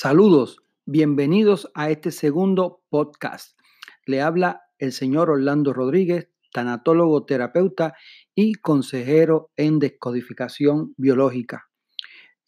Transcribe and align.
Saludos, 0.00 0.62
bienvenidos 0.86 1.72
a 1.74 1.90
este 1.90 2.12
segundo 2.12 2.84
podcast. 2.88 3.58
Le 4.06 4.20
habla 4.20 4.62
el 4.78 4.92
señor 4.92 5.28
Orlando 5.28 5.72
Rodríguez, 5.72 6.28
tanatólogo 6.52 7.24
terapeuta 7.24 7.94
y 8.32 8.54
consejero 8.54 9.50
en 9.56 9.80
descodificación 9.80 10.94
biológica. 10.96 11.68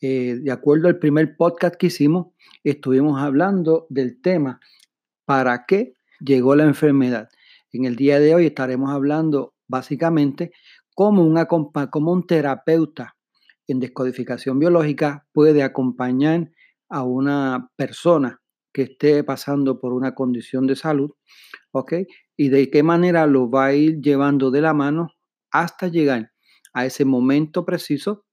Eh, 0.00 0.38
de 0.40 0.52
acuerdo 0.52 0.86
al 0.86 1.00
primer 1.00 1.36
podcast 1.36 1.74
que 1.74 1.88
hicimos, 1.88 2.28
estuvimos 2.62 3.20
hablando 3.20 3.88
del 3.90 4.20
tema 4.22 4.60
¿para 5.24 5.66
qué 5.66 5.94
llegó 6.20 6.54
la 6.54 6.66
enfermedad? 6.66 7.30
En 7.72 7.84
el 7.84 7.96
día 7.96 8.20
de 8.20 8.32
hoy 8.32 8.46
estaremos 8.46 8.92
hablando 8.92 9.54
básicamente 9.66 10.52
cómo, 10.94 11.24
una, 11.24 11.46
cómo 11.46 12.12
un 12.12 12.28
terapeuta 12.28 13.16
en 13.66 13.80
descodificación 13.80 14.60
biológica 14.60 15.26
puede 15.32 15.64
acompañar 15.64 16.52
a 16.90 17.02
una 17.02 17.70
persona 17.76 18.40
que 18.72 18.82
esté 18.82 19.24
pasando 19.24 19.80
por 19.80 19.92
una 19.92 20.14
condición 20.14 20.66
de 20.66 20.76
salud, 20.76 21.10
¿ok? 21.72 21.94
Y 22.36 22.48
de 22.50 22.70
qué 22.70 22.82
manera 22.82 23.26
lo 23.26 23.50
va 23.50 23.66
a 23.66 23.74
ir 23.74 24.00
llevando 24.00 24.50
de 24.50 24.60
la 24.60 24.74
mano 24.74 25.12
hasta 25.50 25.88
llegar 25.88 26.32
a 26.72 26.86
ese 26.86 27.04
momento 27.04 27.64
preciso, 27.64 28.26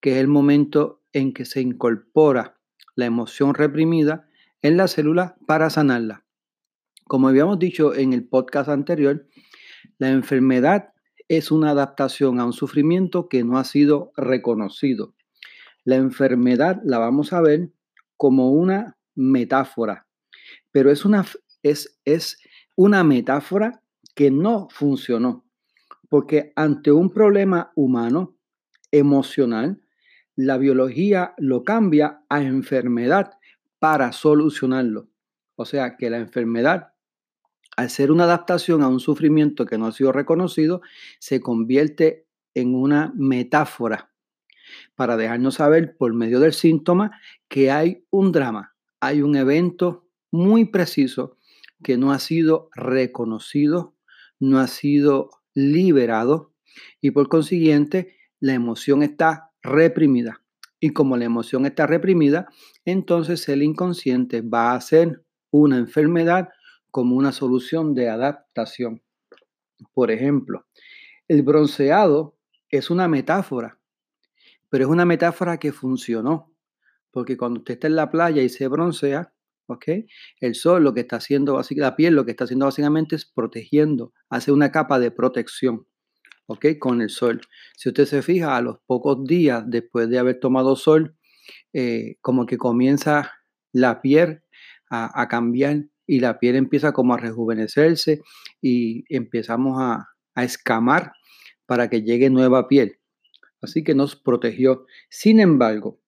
que 0.00 0.12
es 0.12 0.18
el 0.18 0.28
momento 0.28 1.02
en 1.12 1.32
que 1.32 1.44
se 1.44 1.60
incorpora 1.60 2.60
la 2.94 3.06
emoción 3.06 3.54
reprimida 3.54 4.28
en 4.62 4.76
la 4.76 4.88
célula 4.88 5.36
para 5.46 5.70
sanarla. 5.70 6.24
Como 7.04 7.28
habíamos 7.28 7.58
dicho 7.58 7.94
en 7.94 8.12
el 8.12 8.28
podcast 8.28 8.68
anterior, 8.68 9.26
la 9.98 10.10
enfermedad 10.10 10.92
es 11.28 11.50
una 11.50 11.70
adaptación 11.70 12.40
a 12.40 12.44
un 12.44 12.52
sufrimiento 12.52 13.28
que 13.28 13.44
no 13.44 13.58
ha 13.58 13.64
sido 13.64 14.12
reconocido. 14.16 15.14
La 15.84 15.96
enfermedad 15.96 16.80
la 16.84 16.98
vamos 16.98 17.32
a 17.32 17.40
ver 17.40 17.70
como 18.16 18.52
una 18.52 18.96
metáfora, 19.14 20.06
pero 20.70 20.90
es 20.90 21.04
una, 21.04 21.24
es, 21.62 21.98
es 22.04 22.38
una 22.76 23.04
metáfora 23.04 23.82
que 24.14 24.30
no 24.30 24.68
funcionó, 24.70 25.44
porque 26.08 26.52
ante 26.56 26.92
un 26.92 27.10
problema 27.10 27.72
humano, 27.74 28.36
emocional, 28.90 29.82
la 30.36 30.58
biología 30.58 31.34
lo 31.38 31.64
cambia 31.64 32.22
a 32.28 32.42
enfermedad 32.42 33.32
para 33.78 34.12
solucionarlo. 34.12 35.08
O 35.56 35.64
sea 35.64 35.96
que 35.96 36.10
la 36.10 36.18
enfermedad, 36.18 36.92
al 37.76 37.90
ser 37.90 38.12
una 38.12 38.24
adaptación 38.24 38.82
a 38.82 38.88
un 38.88 39.00
sufrimiento 39.00 39.66
que 39.66 39.78
no 39.78 39.86
ha 39.86 39.92
sido 39.92 40.12
reconocido, 40.12 40.82
se 41.18 41.40
convierte 41.40 42.26
en 42.54 42.74
una 42.74 43.12
metáfora 43.16 44.10
para 44.94 45.16
dejarnos 45.16 45.56
saber 45.56 45.96
por 45.96 46.14
medio 46.14 46.40
del 46.40 46.52
síntoma 46.52 47.20
que 47.48 47.70
hay 47.70 48.04
un 48.10 48.32
drama, 48.32 48.74
hay 49.00 49.22
un 49.22 49.36
evento 49.36 50.08
muy 50.30 50.66
preciso 50.66 51.36
que 51.82 51.96
no 51.96 52.12
ha 52.12 52.18
sido 52.18 52.68
reconocido, 52.74 53.94
no 54.40 54.58
ha 54.58 54.66
sido 54.66 55.30
liberado 55.54 56.52
y 57.00 57.10
por 57.10 57.28
consiguiente 57.28 58.16
la 58.40 58.54
emoción 58.54 59.02
está 59.02 59.50
reprimida. 59.62 60.42
Y 60.78 60.90
como 60.90 61.16
la 61.16 61.24
emoción 61.24 61.64
está 61.64 61.86
reprimida, 61.86 62.48
entonces 62.84 63.48
el 63.48 63.62
inconsciente 63.62 64.42
va 64.42 64.74
a 64.74 64.80
ser 64.80 65.24
una 65.50 65.78
enfermedad 65.78 66.50
como 66.90 67.16
una 67.16 67.32
solución 67.32 67.94
de 67.94 68.10
adaptación. 68.10 69.02
Por 69.94 70.10
ejemplo, 70.10 70.66
el 71.28 71.42
bronceado 71.42 72.36
es 72.68 72.90
una 72.90 73.08
metáfora 73.08 73.75
pero 74.68 74.84
es 74.84 74.90
una 74.90 75.04
metáfora 75.04 75.58
que 75.58 75.72
funcionó, 75.72 76.52
porque 77.10 77.36
cuando 77.36 77.60
usted 77.60 77.74
está 77.74 77.86
en 77.86 77.96
la 77.96 78.10
playa 78.10 78.42
y 78.42 78.48
se 78.48 78.68
broncea. 78.68 79.32
El 80.38 80.54
sol 80.54 80.84
lo 80.84 80.94
que 80.94 81.00
está 81.00 81.16
haciendo, 81.16 81.60
la 81.70 81.96
piel 81.96 82.14
lo 82.14 82.24
que 82.24 82.30
está 82.30 82.44
haciendo 82.44 82.66
básicamente 82.66 83.16
es 83.16 83.24
protegiendo, 83.24 84.12
hace 84.28 84.52
una 84.52 84.70
capa 84.70 85.00
de 85.00 85.10
protección, 85.10 85.88
¿ok? 86.46 86.66
Con 86.78 87.02
el 87.02 87.10
sol. 87.10 87.40
Si 87.76 87.88
usted 87.88 88.04
se 88.04 88.22
fija, 88.22 88.56
a 88.56 88.60
los 88.60 88.78
pocos 88.86 89.24
días 89.24 89.64
después 89.66 90.08
de 90.08 90.20
haber 90.20 90.38
tomado 90.38 90.76
sol, 90.76 91.16
eh, 91.72 92.16
como 92.20 92.46
que 92.46 92.58
comienza 92.58 93.32
la 93.72 94.00
piel 94.02 94.42
a, 94.88 95.26
cambiar 95.28 95.86
y 96.06 96.20
la 96.20 96.38
piel 96.38 96.54
empieza 96.54 96.92
como 96.92 97.14
a 97.14 97.16
rejuvenecerse 97.16 98.22
y 98.62 99.04
empezamos 99.08 99.80
a 99.80 100.44
escamar 100.44 101.12
para 101.66 101.90
que 101.90 102.02
llegue 102.02 102.30
nueva 102.30 102.68
piel 102.68 103.00
así 103.60 103.82
que 103.84 103.94
nos 103.94 104.16
protegió. 104.16 104.86
Sin 105.08 105.40
embargo, 105.40 106.00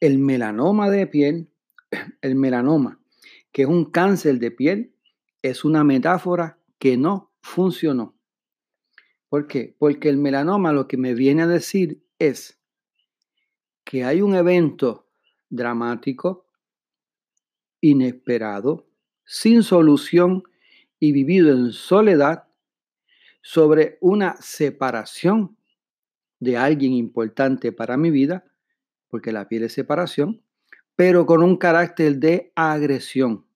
el 0.00 0.18
melanoma 0.18 0.90
de 0.90 1.06
piel, 1.06 1.50
el 2.20 2.34
melanoma, 2.34 3.00
que 3.52 3.62
es 3.62 3.68
un 3.68 3.90
cáncer 3.90 4.38
de 4.38 4.50
piel, 4.50 4.94
es 5.42 5.64
una 5.64 5.84
metáfora 5.84 6.58
que 6.78 6.96
no 6.96 7.32
funcionó. 7.40 8.16
¿Por 9.28 9.46
qué? 9.46 9.74
Porque 9.78 10.08
el 10.08 10.16
melanoma 10.16 10.72
lo 10.72 10.86
que 10.86 10.96
me 10.96 11.14
viene 11.14 11.42
a 11.42 11.46
decir 11.46 12.04
es 12.18 12.60
que 13.84 14.04
hay 14.04 14.22
un 14.22 14.34
evento 14.34 15.08
dramático, 15.48 16.46
inesperado, 17.80 18.88
sin 19.24 19.62
solución 19.62 20.44
y 20.98 21.12
vivido 21.12 21.52
en 21.52 21.72
soledad 21.72 22.48
sobre 23.42 23.98
una 24.00 24.36
separación 24.40 25.56
de 26.40 26.56
alguien 26.56 26.92
importante 26.92 27.72
para 27.72 27.96
mi 27.96 28.10
vida, 28.10 28.44
porque 29.08 29.32
la 29.32 29.48
piel 29.48 29.64
es 29.64 29.72
separación, 29.72 30.42
pero 30.96 31.26
con 31.26 31.42
un 31.42 31.56
carácter 31.56 32.16
de 32.16 32.52
agresión. 32.54 33.46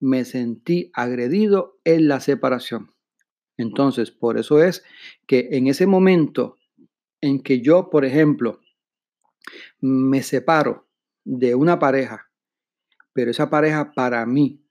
Me 0.00 0.24
sentí 0.24 0.90
agredido 0.94 1.78
en 1.84 2.08
la 2.08 2.20
separación. 2.20 2.90
Entonces, 3.56 4.10
por 4.10 4.38
eso 4.38 4.62
es 4.62 4.84
que 5.26 5.48
en 5.52 5.68
ese 5.68 5.86
momento 5.86 6.58
en 7.20 7.40
que 7.40 7.60
yo, 7.60 7.88
por 7.88 8.04
ejemplo, 8.04 8.60
me 9.80 10.22
separo 10.22 10.88
de 11.24 11.54
una 11.54 11.78
pareja, 11.78 12.30
pero 13.12 13.30
esa 13.30 13.48
pareja 13.48 13.92
para 13.94 14.26
mí 14.26 14.62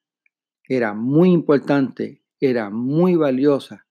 era 0.68 0.94
muy 0.94 1.32
importante, 1.32 2.24
era 2.40 2.70
muy 2.70 3.16
valiosa 3.16 3.88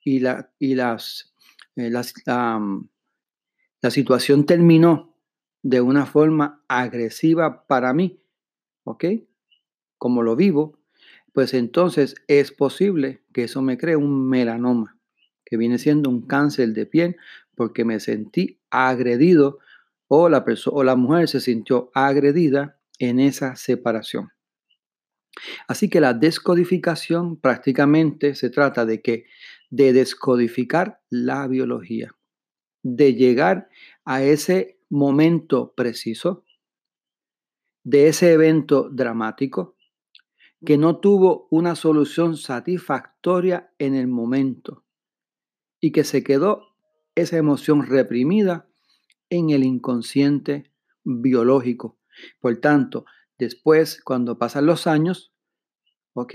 y, 0.00 0.20
la, 0.20 0.52
y 0.58 0.74
las 0.74 1.31
eh, 1.76 1.90
la, 1.90 2.02
situación 3.90 4.46
terminó 4.46 5.16
de 5.62 5.80
una 5.80 6.06
forma 6.06 6.64
agresiva 6.68 7.66
para 7.66 7.92
mí, 7.92 8.20
¿ok? 8.84 9.04
Como 9.98 10.22
lo 10.22 10.36
vivo, 10.36 10.78
pues 11.32 11.54
entonces 11.54 12.14
es 12.26 12.52
posible 12.52 13.22
que 13.32 13.44
eso 13.44 13.62
me 13.62 13.78
cree 13.78 13.96
un 13.96 14.28
melanoma, 14.28 14.98
que 15.44 15.56
viene 15.56 15.78
siendo 15.78 16.10
un 16.10 16.26
cáncer 16.26 16.70
de 16.70 16.86
piel, 16.86 17.16
porque 17.54 17.84
me 17.84 18.00
sentí 18.00 18.60
agredido 18.70 19.58
o 20.08 20.28
la, 20.28 20.44
o 20.66 20.84
la 20.84 20.96
mujer 20.96 21.28
se 21.28 21.40
sintió 21.40 21.90
agredida 21.94 22.78
en 22.98 23.18
esa 23.18 23.56
separación. 23.56 24.30
Así 25.66 25.88
que 25.88 26.00
la 26.00 26.12
descodificación 26.12 27.36
prácticamente 27.36 28.34
se 28.34 28.50
trata 28.50 28.84
de 28.84 29.00
que 29.00 29.24
de 29.72 29.94
descodificar 29.94 31.00
la 31.08 31.48
biología, 31.48 32.14
de 32.82 33.14
llegar 33.14 33.70
a 34.04 34.22
ese 34.22 34.78
momento 34.90 35.72
preciso, 35.74 36.44
de 37.82 38.08
ese 38.08 38.34
evento 38.34 38.90
dramático 38.90 39.76
que 40.64 40.76
no 40.76 40.98
tuvo 40.98 41.48
una 41.50 41.74
solución 41.74 42.36
satisfactoria 42.36 43.72
en 43.78 43.94
el 43.94 44.08
momento 44.08 44.84
y 45.80 45.90
que 45.90 46.04
se 46.04 46.22
quedó 46.22 46.76
esa 47.14 47.38
emoción 47.38 47.86
reprimida 47.86 48.68
en 49.30 49.48
el 49.48 49.64
inconsciente 49.64 50.70
biológico. 51.02 51.98
Por 52.40 52.58
tanto, 52.58 53.06
después, 53.38 54.02
cuando 54.04 54.36
pasan 54.36 54.66
los 54.66 54.86
años, 54.86 55.31
¿ok? 56.14 56.34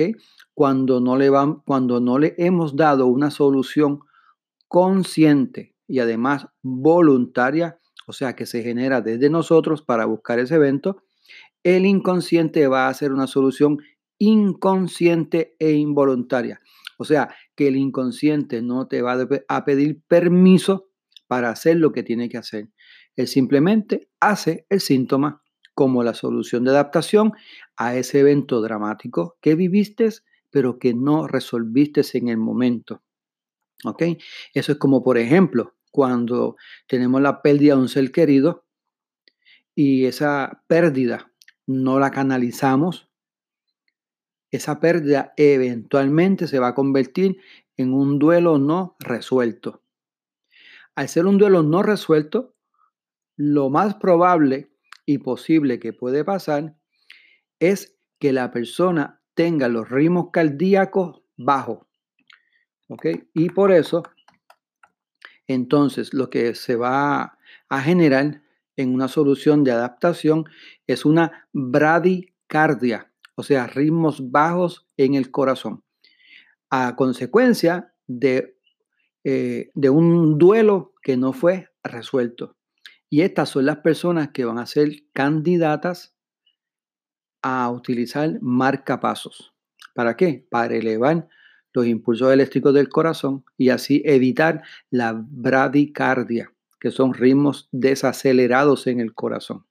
Cuando 0.53 0.99
no 0.99 1.17
le, 1.17 1.29
van, 1.29 1.61
cuando 1.65 1.99
no 1.99 2.19
le 2.19 2.35
hemos 2.37 2.75
dado 2.75 3.07
una 3.07 3.31
solución 3.31 3.99
consciente 4.67 5.75
y 5.87 5.99
además 5.99 6.47
voluntaria, 6.61 7.79
o 8.07 8.13
sea, 8.13 8.35
que 8.35 8.45
se 8.45 8.63
genera 8.63 9.01
desde 9.01 9.29
nosotros 9.29 9.81
para 9.81 10.05
buscar 10.05 10.39
ese 10.39 10.55
evento, 10.55 11.03
el 11.63 11.85
inconsciente 11.85 12.67
va 12.67 12.85
a 12.85 12.89
hacer 12.89 13.11
una 13.11 13.27
solución 13.27 13.79
inconsciente 14.17 15.55
e 15.59 15.73
involuntaria. 15.73 16.59
O 16.97 17.05
sea, 17.05 17.29
que 17.55 17.67
el 17.67 17.75
inconsciente 17.75 18.61
no 18.61 18.87
te 18.87 19.01
va 19.01 19.27
a 19.47 19.65
pedir 19.65 20.01
permiso 20.07 20.89
para 21.27 21.49
hacer 21.49 21.77
lo 21.77 21.91
que 21.91 22.03
tiene 22.03 22.29
que 22.29 22.37
hacer. 22.37 22.69
Él 23.15 23.27
simplemente 23.27 24.09
hace 24.19 24.65
el 24.69 24.79
síntoma 24.79 25.43
como 25.77 26.01
la 26.01 26.15
solución 26.15 26.63
de 26.63 26.71
adaptación 26.71 27.33
a 27.75 27.95
ese 27.95 28.21
evento 28.21 28.61
dramático 28.61 29.37
que 29.41 29.53
viviste, 29.53 30.09
pero 30.49 30.79
que 30.79 30.95
no 30.95 31.27
resolviste 31.27 32.01
en 32.17 32.29
el 32.29 32.37
momento. 32.37 33.03
¿Ok? 33.83 34.01
Eso 34.55 34.71
es 34.71 34.79
como, 34.79 35.03
por 35.03 35.19
ejemplo, 35.19 35.75
cuando 35.91 36.55
tenemos 36.87 37.21
la 37.21 37.43
pérdida 37.43 37.75
de 37.75 37.81
un 37.81 37.89
ser 37.89 38.11
querido 38.11 38.65
y 39.75 40.05
esa 40.05 40.63
pérdida 40.65 41.31
no 41.67 41.99
la 41.99 42.09
canalizamos, 42.09 43.07
esa 44.49 44.79
pérdida 44.79 45.35
eventualmente 45.37 46.47
se 46.47 46.57
va 46.57 46.69
a 46.69 46.75
convertir 46.75 47.37
en 47.75 47.93
un 47.93 48.17
duelo 48.17 48.57
no 48.57 48.95
resuelto. 48.97 49.83
Al 50.95 51.07
ser 51.07 51.27
un 51.27 51.37
duelo 51.37 51.61
no 51.61 51.83
resuelto, 51.83 52.55
lo 53.35 53.69
más 53.69 53.93
probable 53.93 54.71
y 55.07 55.17
posible 55.19 55.79
que 55.79 55.93
puede 55.93 56.23
pasar 56.23 56.75
es 57.59 57.97
que 58.19 58.33
la 58.33 58.51
persona 58.51 59.21
tenga 59.33 59.69
los 59.69 59.89
ritmos 59.89 60.27
cardíacos 60.31 61.23
bajos. 61.37 61.79
¿Ok? 62.89 63.05
Y 63.33 63.49
por 63.49 63.71
eso, 63.71 64.03
entonces, 65.47 66.13
lo 66.13 66.29
que 66.29 66.53
se 66.53 66.75
va 66.75 67.37
a 67.69 67.81
generar 67.81 68.41
en 68.75 68.93
una 68.93 69.07
solución 69.07 69.63
de 69.63 69.71
adaptación 69.71 70.45
es 70.85 71.05
una 71.05 71.47
bradicardia, 71.53 73.11
o 73.35 73.43
sea, 73.43 73.65
ritmos 73.65 74.29
bajos 74.29 74.87
en 74.97 75.15
el 75.15 75.31
corazón, 75.31 75.83
a 76.69 76.95
consecuencia 76.95 77.93
de, 78.07 78.57
eh, 79.23 79.71
de 79.73 79.89
un 79.89 80.37
duelo 80.37 80.93
que 81.01 81.17
no 81.17 81.33
fue 81.33 81.69
resuelto. 81.83 82.57
Y 83.09 83.21
estas 83.21 83.49
son 83.49 83.65
las 83.65 83.77
personas 83.77 84.29
que 84.29 84.45
van 84.45 84.57
a 84.57 84.65
ser 84.65 84.89
candidatas 85.13 86.15
a 87.41 87.69
utilizar 87.71 88.39
marcapasos. 88.41 89.53
¿Para 89.93 90.17
qué? 90.17 90.45
Para 90.49 90.75
elevar 90.75 91.27
los 91.73 91.85
impulsos 91.85 92.33
eléctricos 92.33 92.73
del 92.73 92.89
corazón 92.89 93.45
y 93.57 93.69
así 93.69 94.01
evitar 94.05 94.63
la 94.89 95.13
bradicardia, 95.13 96.51
que 96.79 96.91
son 96.91 97.13
ritmos 97.13 97.69
desacelerados 97.71 98.87
en 98.87 98.99
el 98.99 99.13
corazón. 99.13 99.65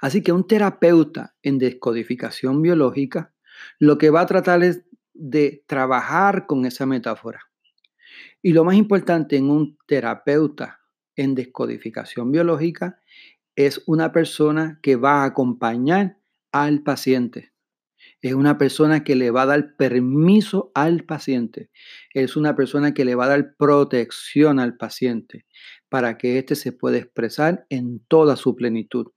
Así 0.00 0.22
que 0.22 0.32
un 0.32 0.46
terapeuta 0.46 1.34
en 1.42 1.58
descodificación 1.58 2.62
biológica 2.62 3.34
lo 3.78 3.98
que 3.98 4.10
va 4.10 4.20
a 4.20 4.26
tratar 4.26 4.62
es 4.62 4.82
de 5.14 5.64
trabajar 5.66 6.46
con 6.46 6.66
esa 6.66 6.86
metáfora. 6.86 7.40
Y 8.42 8.52
lo 8.52 8.64
más 8.64 8.76
importante 8.76 9.36
en 9.36 9.48
un 9.48 9.78
terapeuta 9.86 10.83
en 11.16 11.34
descodificación 11.34 12.32
biológica 12.32 13.00
es 13.56 13.82
una 13.86 14.12
persona 14.12 14.78
que 14.82 14.96
va 14.96 15.22
a 15.22 15.26
acompañar 15.26 16.18
al 16.52 16.82
paciente. 16.82 17.52
Es 18.20 18.32
una 18.32 18.58
persona 18.58 19.04
que 19.04 19.16
le 19.16 19.30
va 19.30 19.42
a 19.42 19.46
dar 19.46 19.76
permiso 19.76 20.72
al 20.74 21.04
paciente. 21.04 21.70
Es 22.14 22.36
una 22.36 22.56
persona 22.56 22.94
que 22.94 23.04
le 23.04 23.14
va 23.14 23.26
a 23.26 23.28
dar 23.28 23.54
protección 23.56 24.58
al 24.58 24.76
paciente 24.76 25.46
para 25.88 26.16
que 26.16 26.38
éste 26.38 26.56
se 26.56 26.72
pueda 26.72 26.98
expresar 26.98 27.66
en 27.68 28.00
toda 28.08 28.36
su 28.36 28.56
plenitud. 28.56 29.08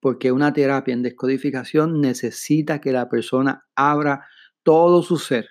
Porque 0.00 0.32
una 0.32 0.52
terapia 0.52 0.94
en 0.94 1.02
descodificación 1.02 2.00
necesita 2.00 2.80
que 2.80 2.92
la 2.92 3.08
persona 3.08 3.66
abra 3.74 4.26
todo 4.62 5.02
su 5.02 5.18
ser. 5.18 5.48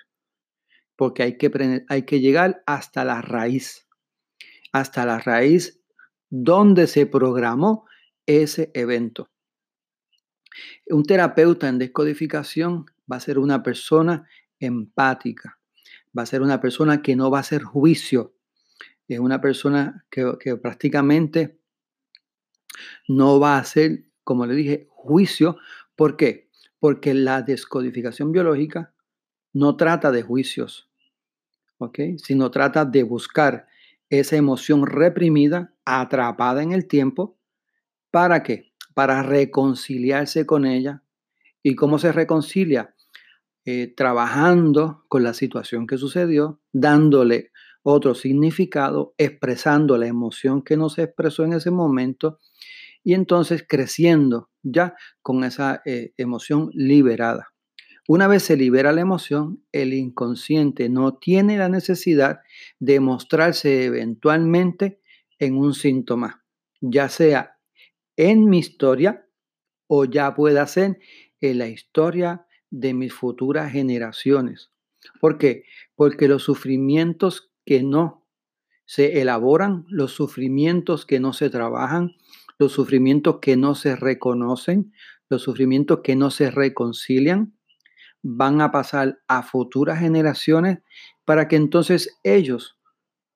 Porque 0.95 1.24
hay 1.24 1.38
que, 1.38 1.86
hay 1.89 2.03
que 2.03 2.19
llegar 2.19 2.63
hasta 2.65 3.06
la 3.06 3.21
raíz. 3.21 3.88
Hasta 4.71 5.06
la 5.06 5.19
raíz 5.19 5.84
donde 6.43 6.87
se 6.87 7.05
programó 7.05 7.85
ese 8.25 8.71
evento. 8.73 9.29
Un 10.87 11.03
terapeuta 11.03 11.69
en 11.69 11.79
descodificación 11.79 12.85
va 13.11 13.17
a 13.17 13.21
ser 13.21 13.39
una 13.39 13.63
persona 13.63 14.27
empática, 14.59 15.59
va 16.17 16.23
a 16.23 16.25
ser 16.25 16.41
una 16.41 16.59
persona 16.59 17.01
que 17.01 17.15
no 17.15 17.29
va 17.29 17.39
a 17.39 17.41
hacer 17.41 17.63
juicio, 17.63 18.33
es 19.07 19.19
una 19.19 19.39
persona 19.39 20.05
que, 20.09 20.57
prácticamente 20.61 21.59
no 23.07 23.39
va 23.39 23.55
a 23.55 23.59
hacer, 23.59 24.05
como 24.23 24.45
le 24.45 24.55
dije, 24.55 24.87
juicio. 24.89 25.57
¿Por 25.95 26.17
qué? 26.17 26.49
Porque 26.79 27.13
la 27.13 27.43
descodificación 27.43 28.31
biológica 28.31 28.93
no 29.53 29.77
trata 29.77 30.11
de 30.11 30.23
juicios, 30.23 30.89
¿ok? 31.77 31.99
Sino 32.17 32.49
trata 32.51 32.83
de 32.83 33.03
buscar 33.03 33.67
esa 34.10 34.36
emoción 34.36 34.86
reprimida, 34.86 35.74
atrapada 35.86 36.63
en 36.63 36.72
el 36.72 36.88
tiempo, 36.88 37.38
¿para 38.12 38.44
qué? 38.44 38.74
Para 38.94 39.24
reconciliarse 39.24 40.46
con 40.46 40.66
ella. 40.66 41.04
¿Y 41.63 41.75
cómo 41.75 41.98
se 41.98 42.12
reconcilia? 42.12 42.96
Eh, 43.66 43.94
trabajando 43.96 45.06
con 45.07 45.24
la 45.24 45.34
situación 45.34 45.88
que 45.88 45.98
sucedió, 45.98 46.62
dándole 46.72 47.52
otro 47.81 48.13
significado, 48.13 49.16
expresando 49.18 49.98
la 49.98 50.06
emoción 50.06 50.62
que 50.62 50.78
no 50.78 50.90
se 50.90 51.04
expresó 51.04 51.44
en 51.44 51.54
ese 51.54 51.72
momento 51.72 52.40
y 53.04 53.16
entonces 53.16 53.66
creciendo 53.68 54.50
ya 54.62 54.96
con 55.24 55.44
esa 55.44 55.81
eh, 55.86 56.13
emoción 56.18 56.69
liberada. 56.74 57.55
Una 58.07 58.28
vez 58.28 58.44
se 58.44 58.56
libera 58.56 58.92
la 58.92 59.02
emoción, 59.02 59.63
el 59.72 59.94
inconsciente 59.94 60.90
no 60.90 61.16
tiene 61.18 61.57
la 61.57 61.69
necesidad 61.69 62.42
de 62.80 63.00
mostrarse 63.00 63.86
eventualmente 63.86 65.02
en 65.40 65.57
un 65.57 65.74
síntoma, 65.74 66.46
ya 66.81 67.10
sea 67.10 67.57
en 68.16 68.48
mi 68.48 68.60
historia 68.60 69.28
o 69.88 70.06
ya 70.06 70.36
pueda 70.36 70.68
ser 70.68 71.00
en 71.42 71.57
la 71.57 71.68
historia 71.68 72.46
de 72.69 72.94
mis 72.94 73.12
futuras 73.12 73.72
generaciones. 73.72 74.72
¿Por 75.19 75.40
qué? 75.40 75.63
Porque 75.96 76.28
los 76.28 76.44
sufrimientos 76.44 77.52
que 77.66 77.81
no 77.81 78.28
se 78.86 79.19
elaboran, 79.19 79.86
los 79.90 80.12
sufrimientos 80.12 81.07
que 81.07 81.19
no 81.19 81.34
se 81.34 81.50
trabajan, 81.50 82.16
los 82.60 82.72
sufrimientos 82.72 83.40
que 83.40 83.57
no 83.57 83.74
se 83.74 83.96
reconocen, 83.96 84.94
los 85.28 85.42
sufrimientos 85.42 86.02
que 86.04 86.16
no 86.16 86.30
se 86.30 86.52
reconcilian, 86.52 87.55
van 88.27 88.60
a 88.60 88.72
pasar 88.72 89.19
a 89.27 89.44
futuras 89.44 90.00
generaciones 90.00 90.80
para 91.25 91.48
que 91.48 91.57
entonces 91.57 92.18
ellos 92.24 92.75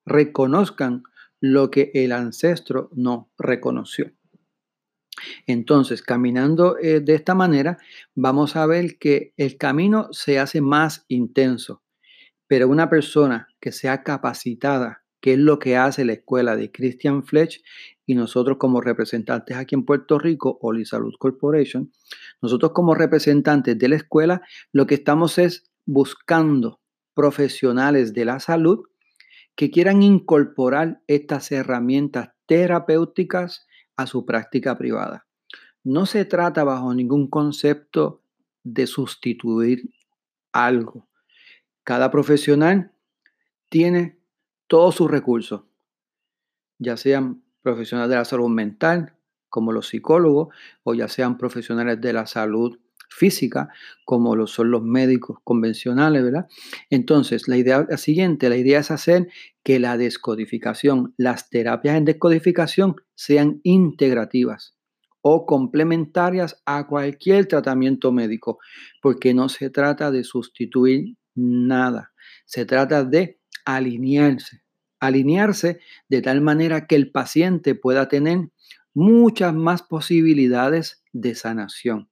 reconozcan 0.04 1.04
lo 1.40 1.70
que 1.70 1.92
el 1.94 2.10
ancestro 2.10 2.90
no 2.92 3.30
reconoció. 3.38 4.10
Entonces, 5.46 6.02
caminando 6.02 6.76
eh, 6.78 6.98
de 6.98 7.14
esta 7.14 7.36
manera, 7.36 7.78
vamos 8.16 8.56
a 8.56 8.66
ver 8.66 8.98
que 8.98 9.32
el 9.36 9.56
camino 9.58 10.08
se 10.10 10.40
hace 10.40 10.60
más 10.60 11.04
intenso, 11.06 11.84
pero 12.48 12.66
una 12.66 12.90
persona 12.90 13.46
que 13.60 13.70
sea 13.70 14.02
capacitada, 14.02 14.99
que 15.20 15.34
es 15.34 15.38
lo 15.38 15.58
que 15.58 15.76
hace 15.76 16.04
la 16.04 16.14
escuela 16.14 16.56
de 16.56 16.72
Christian 16.72 17.24
Fletch 17.24 17.62
y 18.06 18.14
nosotros 18.14 18.58
como 18.58 18.80
representantes 18.80 19.56
aquí 19.56 19.74
en 19.74 19.84
Puerto 19.84 20.18
Rico, 20.18 20.58
Oli 20.62 20.84
Salud 20.84 21.14
Corporation, 21.18 21.92
nosotros 22.40 22.72
como 22.72 22.94
representantes 22.94 23.78
de 23.78 23.88
la 23.88 23.96
escuela, 23.96 24.42
lo 24.72 24.86
que 24.86 24.94
estamos 24.94 25.38
es 25.38 25.70
buscando 25.86 26.80
profesionales 27.14 28.14
de 28.14 28.24
la 28.24 28.40
salud 28.40 28.84
que 29.54 29.70
quieran 29.70 30.02
incorporar 30.02 31.02
estas 31.06 31.52
herramientas 31.52 32.30
terapéuticas 32.46 33.66
a 33.96 34.06
su 34.06 34.24
práctica 34.24 34.78
privada. 34.78 35.26
No 35.84 36.06
se 36.06 36.24
trata 36.24 36.64
bajo 36.64 36.94
ningún 36.94 37.28
concepto 37.28 38.22
de 38.62 38.86
sustituir 38.86 39.90
algo. 40.52 41.08
Cada 41.84 42.10
profesional 42.10 42.92
tiene 43.68 44.19
todos 44.70 44.94
sus 44.94 45.10
recursos, 45.10 45.62
ya 46.78 46.96
sean 46.96 47.42
profesionales 47.60 48.08
de 48.08 48.14
la 48.14 48.24
salud 48.24 48.48
mental, 48.48 49.16
como 49.48 49.72
los 49.72 49.88
psicólogos, 49.88 50.54
o 50.84 50.94
ya 50.94 51.08
sean 51.08 51.38
profesionales 51.38 52.00
de 52.00 52.12
la 52.12 52.28
salud 52.28 52.78
física, 53.08 53.68
como 54.04 54.36
lo 54.36 54.46
son 54.46 54.70
los 54.70 54.84
médicos 54.84 55.38
convencionales, 55.42 56.22
¿verdad? 56.22 56.46
Entonces, 56.88 57.48
la 57.48 57.56
idea 57.56 57.84
la 57.90 57.96
siguiente, 57.96 58.48
la 58.48 58.56
idea 58.56 58.78
es 58.78 58.92
hacer 58.92 59.26
que 59.64 59.80
la 59.80 59.96
descodificación, 59.96 61.14
las 61.16 61.50
terapias 61.50 61.96
en 61.96 62.04
descodificación 62.04 62.94
sean 63.16 63.60
integrativas 63.64 64.76
o 65.20 65.46
complementarias 65.46 66.62
a 66.64 66.86
cualquier 66.86 67.46
tratamiento 67.46 68.12
médico, 68.12 68.60
porque 69.02 69.34
no 69.34 69.48
se 69.48 69.68
trata 69.68 70.12
de 70.12 70.22
sustituir 70.22 71.16
nada, 71.34 72.12
se 72.46 72.64
trata 72.66 73.02
de 73.02 73.39
alinearse, 73.64 74.62
alinearse 74.98 75.80
de 76.08 76.22
tal 76.22 76.40
manera 76.40 76.86
que 76.86 76.96
el 76.96 77.10
paciente 77.10 77.74
pueda 77.74 78.08
tener 78.08 78.50
muchas 78.94 79.54
más 79.54 79.82
posibilidades 79.82 81.02
de 81.12 81.34
sanación. 81.34 82.10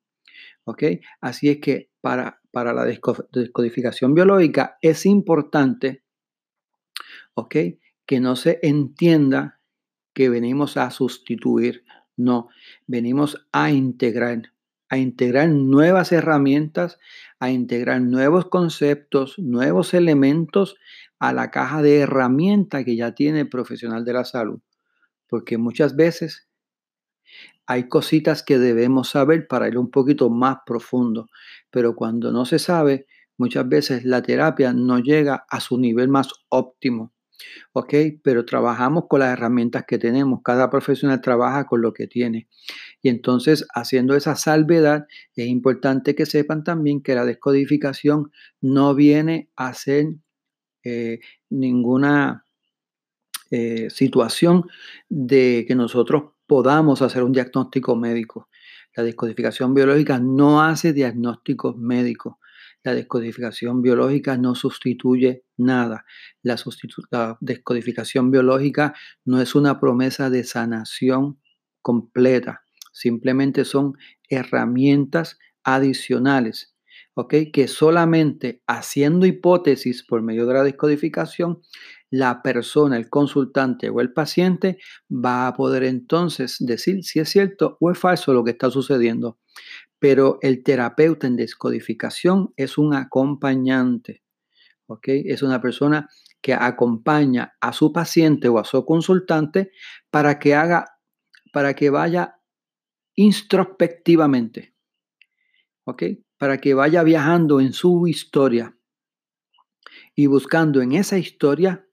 ¿Ok? 0.65 0.85
Así 1.21 1.49
es 1.49 1.59
que 1.59 1.91
para, 2.01 2.41
para 2.51 2.73
la 2.73 2.85
descodificación 2.85 4.15
biológica 4.15 4.79
es 4.83 5.07
importante, 5.07 6.03
¿ok? 7.35 7.57
Que 8.07 8.21
no 8.21 8.37
se 8.37 8.59
entienda 8.63 9.61
que 10.15 10.29
venimos 10.29 10.77
a 10.77 10.91
sustituir, 10.91 11.85
no, 12.17 12.49
venimos 12.87 13.47
a 13.53 13.71
integrar, 13.71 14.53
a 14.89 14.99
integrar 14.99 15.49
nuevas 15.49 16.11
herramientas, 16.13 16.99
a 17.39 17.51
integrar 17.51 18.01
nuevos 18.01 18.47
conceptos, 18.47 19.39
nuevos 19.39 19.95
elementos 19.95 20.77
a 21.19 21.33
la 21.33 21.51
caja 21.51 21.83
de 21.83 22.01
herramientas 22.01 22.85
que 22.85 22.97
ya 22.97 23.15
tiene 23.15 23.41
el 23.41 23.49
profesional 23.49 24.05
de 24.05 24.13
la 24.13 24.25
salud. 24.25 24.61
Porque 25.29 25.59
muchas 25.59 25.97
veces 25.97 26.49
Hay 27.67 27.89
cositas 27.89 28.43
que 28.43 28.59
debemos 28.59 29.11
saber 29.11 29.47
para 29.47 29.69
ir 29.69 29.79
un 29.79 29.91
poquito 29.91 30.31
más 30.31 30.59
profundo, 30.67 31.29
pero 31.71 31.95
cuando 31.95 32.33
no 32.33 32.45
se 32.47 32.59
sabe, 32.59 33.07
muchas 33.37 33.69
veces 33.69 34.05
la 34.05 34.23
terapia 34.23 34.73
no 34.73 34.99
llega 35.01 35.45
a 35.51 35.61
su 35.61 35.79
nivel 35.79 36.09
más 36.09 36.29
óptimo. 36.49 37.13
¿ok? 37.73 37.95
Pero 38.23 38.45
trabajamos 38.45 39.05
con 39.09 39.21
las 39.21 39.33
herramientas 39.33 39.85
que 39.87 39.99
tenemos. 39.99 40.41
Cada 40.45 40.71
profesional 40.71 41.21
trabaja 41.21 41.67
con 41.67 41.83
lo 41.83 41.93
que 41.93 42.07
tiene. 42.09 42.49
Y 43.03 43.11
entonces, 43.11 43.67
haciendo 43.75 44.17
esa 44.17 44.37
salvedad, 44.37 45.07
es 45.37 45.47
importante 45.49 46.15
que 46.15 46.27
sepan 46.27 46.65
también 46.65 47.03
que 47.03 47.15
la 47.15 47.25
descodificación 47.25 48.33
no 48.61 48.95
viene 48.95 49.51
a 49.57 49.75
ser 49.75 50.07
eh, 50.89 51.21
ninguna 51.51 52.45
eh, 53.51 53.89
situación 53.91 54.65
de 55.09 55.65
que 55.67 55.75
nosotros 55.75 56.33
podamos 56.47 57.03
hacer 57.03 57.23
un 57.23 57.33
diagnóstico 57.33 57.97
médico. 57.97 58.49
La 58.97 59.03
descodificación 59.03 59.75
biológica 59.75 60.19
no 60.19 60.63
hace 60.63 60.93
diagnósticos 60.93 61.77
médicos. 61.77 62.37
La 62.83 62.95
descodificación 62.95 63.83
biológica 63.83 64.37
no 64.37 64.55
sustituye 64.55 65.45
nada. 65.57 66.05
La, 66.43 66.57
descodificación 67.41 68.31
biológica 68.31 68.95
no 69.25 69.41
es 69.41 69.55
una 69.55 69.79
promesa 69.79 70.31
de 70.31 70.45
sanación 70.45 71.39
completa. 71.83 72.63
Simplemente 72.93 73.65
son 73.65 73.97
herramientas 74.29 75.39
adicionales, 75.65 76.75
¿ok? 77.19 77.35
Que 77.53 77.67
solamente 77.67 78.63
haciendo 78.69 79.27
hipótesis 79.27 80.05
por 80.05 80.23
medio 80.23 80.47
de 80.47 80.55
la 80.55 80.63
descodificación, 80.63 81.61
la 82.11 82.43
persona, 82.43 82.97
el 82.97 83.11
consultante 83.11 83.91
o 83.91 84.01
el 84.01 84.13
paciente 84.13 84.79
va 85.11 85.49
a 85.49 85.55
poder 85.55 85.83
entonces 85.83 86.57
decir 86.61 87.03
si 87.03 87.19
es 87.19 87.29
cierto 87.29 87.77
o 87.81 87.91
es 87.91 87.99
falso 87.99 88.33
lo 88.33 88.45
que 88.45 88.53
está 88.53 88.71
sucediendo 88.71 89.39
pero 89.99 90.39
el 90.43 90.63
terapeuta 90.63 91.27
en 91.27 91.35
descodificación 91.35 92.53
es 92.57 92.79
un 92.79 92.95
acompañante, 92.95 94.23
¿ok? 94.87 95.09
Es 95.09 95.43
una 95.43 95.61
persona 95.61 96.09
que 96.41 96.55
acompaña 96.55 97.57
a 97.61 97.73
su 97.73 97.93
paciente 97.93 98.49
o 98.49 98.61
a 98.61 98.65
su 98.65 98.85
consultante 98.85 99.73
para 100.09 100.39
que 100.39 100.55
haga, 100.55 100.99
para 101.53 101.75
que 101.75 101.91
vaya 101.91 102.37
introspectivamente, 103.17 104.73
¿ok? 105.85 106.03
Para 106.39 106.59
que 106.59 106.75
vaya 106.75 107.03
viajando 107.03 107.61
en 107.61 107.73
su 107.73 108.07
historia 108.07 108.77
y 110.15 110.27
buscando 110.27 110.81
en 110.81 110.93
esa 110.93 111.19
historia 111.19 111.87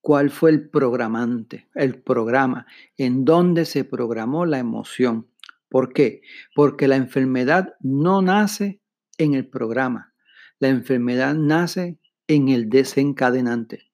cuál 0.00 0.30
fue 0.30 0.50
el 0.50 0.70
programante, 0.70 1.68
el 1.74 2.00
programa, 2.00 2.66
en 2.96 3.24
dónde 3.24 3.64
se 3.64 3.84
programó 3.84 4.46
la 4.46 4.58
emoción 4.58 5.30
¿Por 5.70 5.92
qué? 5.92 6.22
Porque 6.54 6.88
la 6.88 6.96
enfermedad 6.96 7.74
no 7.78 8.20
nace 8.20 8.82
en 9.18 9.34
el 9.34 9.46
programa. 9.48 10.12
La 10.58 10.68
enfermedad 10.68 11.34
nace 11.34 11.98
en 12.26 12.48
el 12.48 12.68
desencadenante. 12.68 13.90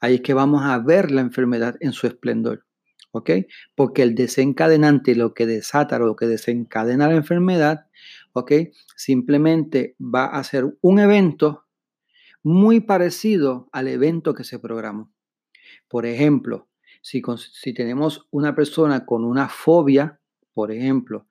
Ahí 0.00 0.16
es 0.16 0.20
que 0.20 0.34
vamos 0.34 0.62
a 0.64 0.78
ver 0.78 1.12
la 1.12 1.20
enfermedad 1.20 1.76
en 1.80 1.92
su 1.92 2.08
esplendor. 2.08 2.66
¿Ok? 3.12 3.30
Porque 3.74 4.02
el 4.02 4.14
desencadenante, 4.14 5.14
lo 5.14 5.34
que 5.34 5.46
desata 5.46 5.96
o 5.96 6.06
lo 6.06 6.16
que 6.16 6.26
desencadena 6.26 7.08
la 7.08 7.14
enfermedad, 7.14 7.86
¿ok? 8.32 8.52
Simplemente 8.96 9.96
va 10.00 10.26
a 10.26 10.42
ser 10.44 10.76
un 10.80 10.98
evento 10.98 11.66
muy 12.42 12.80
parecido 12.80 13.68
al 13.72 13.88
evento 13.88 14.34
que 14.34 14.44
se 14.44 14.58
programó. 14.58 15.12
Por 15.88 16.06
ejemplo, 16.06 16.68
si, 17.02 17.20
tenemos 17.74 18.26
una 18.30 18.54
persona 18.54 19.04
con 19.04 19.24
una 19.24 19.48
fobia, 19.48 20.20
por 20.54 20.70
ejemplo, 20.70 21.26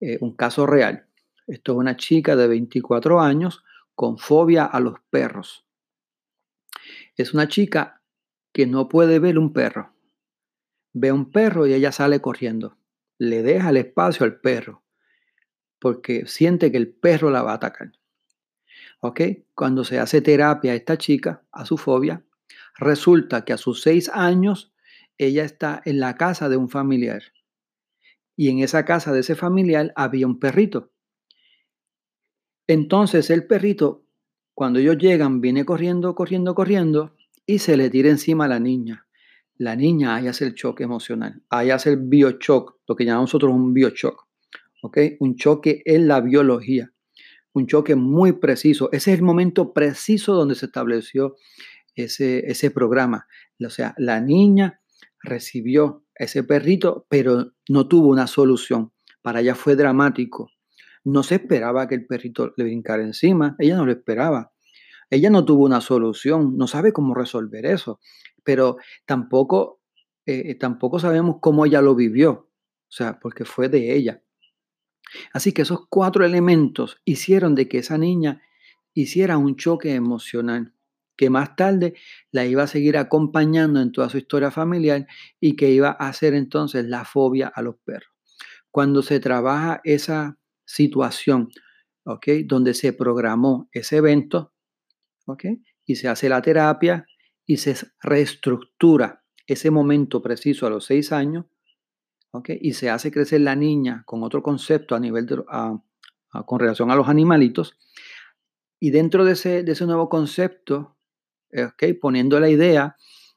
eh, 0.00 0.18
un 0.20 0.34
caso 0.34 0.66
real. 0.66 1.06
Esto 1.46 1.72
es 1.72 1.78
una 1.78 1.96
chica 1.96 2.36
de 2.36 2.48
24 2.48 3.20
años 3.20 3.62
con 3.94 4.18
fobia 4.18 4.64
a 4.64 4.80
los 4.80 4.98
perros. 5.10 5.66
Es 7.16 7.34
una 7.34 7.48
chica 7.48 8.02
que 8.52 8.66
no 8.66 8.88
puede 8.88 9.18
ver 9.18 9.38
un 9.38 9.52
perro. 9.52 9.91
Ve 10.92 11.12
un 11.12 11.30
perro 11.30 11.66
y 11.66 11.74
ella 11.74 11.92
sale 11.92 12.20
corriendo. 12.20 12.76
Le 13.18 13.42
deja 13.42 13.70
el 13.70 13.78
espacio 13.78 14.24
al 14.24 14.40
perro 14.40 14.82
porque 15.82 16.26
siente 16.28 16.70
que 16.70 16.76
el 16.76 16.88
perro 16.88 17.28
la 17.30 17.42
va 17.42 17.50
a 17.50 17.56
atacar. 17.56 17.90
¿Ok? 19.00 19.20
Cuando 19.52 19.82
se 19.82 19.98
hace 19.98 20.22
terapia 20.22 20.70
a 20.70 20.74
esta 20.76 20.96
chica, 20.96 21.42
a 21.50 21.66
su 21.66 21.76
fobia, 21.76 22.24
resulta 22.78 23.44
que 23.44 23.52
a 23.52 23.56
sus 23.56 23.82
seis 23.82 24.08
años 24.08 24.72
ella 25.18 25.42
está 25.42 25.82
en 25.84 25.98
la 25.98 26.16
casa 26.16 26.48
de 26.48 26.56
un 26.56 26.68
familiar 26.68 27.22
y 28.36 28.48
en 28.48 28.60
esa 28.60 28.84
casa 28.84 29.12
de 29.12 29.20
ese 29.20 29.34
familiar 29.34 29.92
había 29.96 30.28
un 30.28 30.38
perrito. 30.38 30.92
Entonces 32.68 33.28
el 33.30 33.48
perrito, 33.48 34.06
cuando 34.54 34.78
ellos 34.78 34.98
llegan, 34.98 35.40
viene 35.40 35.64
corriendo, 35.64 36.14
corriendo, 36.14 36.54
corriendo 36.54 37.16
y 37.44 37.58
se 37.58 37.76
le 37.76 37.90
tira 37.90 38.08
encima 38.08 38.44
a 38.44 38.48
la 38.48 38.60
niña. 38.60 39.06
La 39.58 39.76
niña 39.76 40.16
ahí 40.16 40.28
hace 40.28 40.46
el 40.46 40.54
choque 40.54 40.84
emocional, 40.84 41.42
ahí 41.50 41.70
hace 41.70 41.90
el 41.90 41.98
biochoc, 41.98 42.78
lo 42.88 42.96
que 42.96 43.04
llamamos 43.04 43.28
nosotros 43.28 43.52
un 43.52 43.74
biochoc, 43.74 44.26
¿ok? 44.82 44.98
Un 45.20 45.36
choque 45.36 45.82
en 45.84 46.08
la 46.08 46.20
biología, 46.20 46.92
un 47.52 47.66
choque 47.66 47.94
muy 47.94 48.32
preciso. 48.32 48.90
Ese 48.92 49.12
es 49.12 49.18
el 49.18 49.24
momento 49.24 49.72
preciso 49.72 50.34
donde 50.34 50.54
se 50.54 50.66
estableció 50.66 51.36
ese, 51.94 52.50
ese 52.50 52.70
programa. 52.70 53.26
O 53.64 53.70
sea, 53.70 53.94
la 53.98 54.20
niña 54.20 54.80
recibió 55.22 56.04
ese 56.14 56.44
perrito, 56.44 57.06
pero 57.08 57.52
no 57.68 57.88
tuvo 57.88 58.08
una 58.08 58.26
solución. 58.26 58.92
Para 59.22 59.40
ella 59.40 59.54
fue 59.54 59.76
dramático. 59.76 60.50
No 61.04 61.22
se 61.22 61.36
esperaba 61.36 61.88
que 61.88 61.94
el 61.96 62.06
perrito 62.06 62.52
le 62.56 62.64
brincara 62.64 63.02
encima. 63.02 63.56
Ella 63.58 63.76
no 63.76 63.86
lo 63.86 63.92
esperaba. 63.92 64.51
Ella 65.12 65.28
no 65.28 65.44
tuvo 65.44 65.66
una 65.66 65.82
solución. 65.82 66.56
No 66.56 66.66
sabe 66.66 66.94
cómo 66.94 67.14
resolver 67.14 67.66
eso. 67.66 68.00
Pero 68.42 68.78
tampoco, 69.04 69.82
eh, 70.24 70.54
tampoco 70.54 70.98
sabemos 70.98 71.36
cómo 71.42 71.66
ella 71.66 71.82
lo 71.82 71.94
vivió. 71.94 72.30
O 72.30 72.94
sea, 72.94 73.20
porque 73.20 73.44
fue 73.44 73.68
de 73.68 73.94
ella. 73.94 74.22
Así 75.34 75.52
que 75.52 75.62
esos 75.62 75.86
cuatro 75.90 76.24
elementos 76.24 76.98
hicieron 77.04 77.54
de 77.54 77.68
que 77.68 77.78
esa 77.78 77.98
niña 77.98 78.40
hiciera 78.94 79.36
un 79.36 79.56
choque 79.56 79.94
emocional 79.94 80.72
que 81.14 81.28
más 81.28 81.56
tarde 81.56 81.92
la 82.30 82.46
iba 82.46 82.62
a 82.62 82.66
seguir 82.66 82.96
acompañando 82.96 83.82
en 83.82 83.92
toda 83.92 84.08
su 84.08 84.16
historia 84.16 84.50
familiar 84.50 85.06
y 85.38 85.56
que 85.56 85.70
iba 85.70 85.90
a 85.90 86.08
hacer 86.08 86.32
entonces 86.32 86.86
la 86.86 87.04
fobia 87.04 87.52
a 87.54 87.60
los 87.60 87.76
perros. 87.84 88.10
Cuando 88.70 89.02
se 89.02 89.20
trabaja 89.20 89.82
esa 89.84 90.38
situación, 90.64 91.50
¿ok? 92.04 92.28
Donde 92.46 92.72
se 92.72 92.94
programó 92.94 93.68
ese 93.72 93.98
evento, 93.98 94.54
¿ok? 95.26 95.44
Y 95.86 95.96
se 95.96 96.08
hace 96.08 96.28
la 96.28 96.42
terapia 96.42 97.06
y 97.46 97.56
se 97.56 97.76
reestructura 98.00 99.24
ese 99.46 99.70
momento 99.70 100.22
preciso 100.22 100.66
a 100.66 100.70
los 100.70 100.84
seis 100.84 101.12
años, 101.12 101.46
¿ok? 102.30 102.50
Y 102.60 102.74
se 102.74 102.90
hace 102.90 103.10
crecer 103.10 103.40
la 103.40 103.56
niña 103.56 104.02
con 104.06 104.22
otro 104.22 104.42
concepto 104.42 104.94
a 104.94 105.00
nivel 105.00 105.26
de, 105.26 105.42
con 106.46 106.60
relación 106.60 106.90
a 106.90 106.96
los 106.96 107.08
animalitos. 107.08 107.76
Y 108.80 108.90
dentro 108.90 109.24
de 109.24 109.32
ese, 109.32 109.62
de 109.62 109.72
ese 109.72 109.86
nuevo 109.86 110.08
concepto, 110.08 110.96
Poniendo 112.00 112.40
la 112.40 112.48
idea 112.48 112.96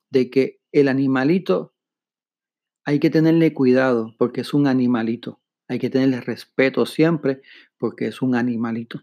de 0.09 0.29
que 0.29 0.61
el 0.71 0.87
animalito 0.87 1.73
hay 2.85 2.99
que 2.99 3.09
tenerle 3.09 3.53
cuidado 3.53 4.15
porque 4.17 4.41
es 4.41 4.53
un 4.53 4.67
animalito. 4.67 5.41
Hay 5.67 5.79
que 5.79 5.89
tenerle 5.89 6.21
respeto 6.21 6.85
siempre 6.85 7.41
porque 7.77 8.07
es 8.07 8.21
un 8.21 8.35
animalito. 8.35 9.01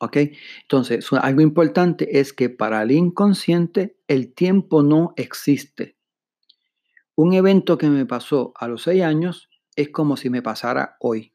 ¿Ok? 0.00 0.16
Entonces, 0.62 1.08
algo 1.12 1.40
importante 1.40 2.18
es 2.18 2.32
que 2.32 2.50
para 2.50 2.82
el 2.82 2.90
inconsciente 2.90 3.96
el 4.08 4.32
tiempo 4.32 4.82
no 4.82 5.14
existe. 5.16 5.96
Un 7.14 7.32
evento 7.32 7.78
que 7.78 7.88
me 7.88 8.04
pasó 8.04 8.52
a 8.56 8.68
los 8.68 8.82
seis 8.82 9.02
años 9.02 9.48
es 9.74 9.88
como 9.88 10.16
si 10.16 10.28
me 10.28 10.42
pasara 10.42 10.96
hoy. 11.00 11.32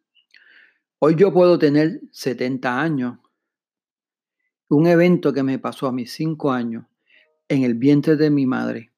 Hoy 1.00 1.16
yo 1.16 1.34
puedo 1.34 1.58
tener 1.58 2.02
70 2.12 2.80
años, 2.80 3.18
un 4.70 4.86
evento 4.86 5.34
que 5.34 5.44
me 5.44 5.58
pasó 5.58 5.88
a 5.88 5.92
mis 5.92 6.14
cinco 6.14 6.52
años 6.52 6.86
en 7.50 7.64
el 7.64 7.74
vientre 7.74 8.16
de 8.16 8.30
mi 8.30 8.46
madre, 8.46 8.92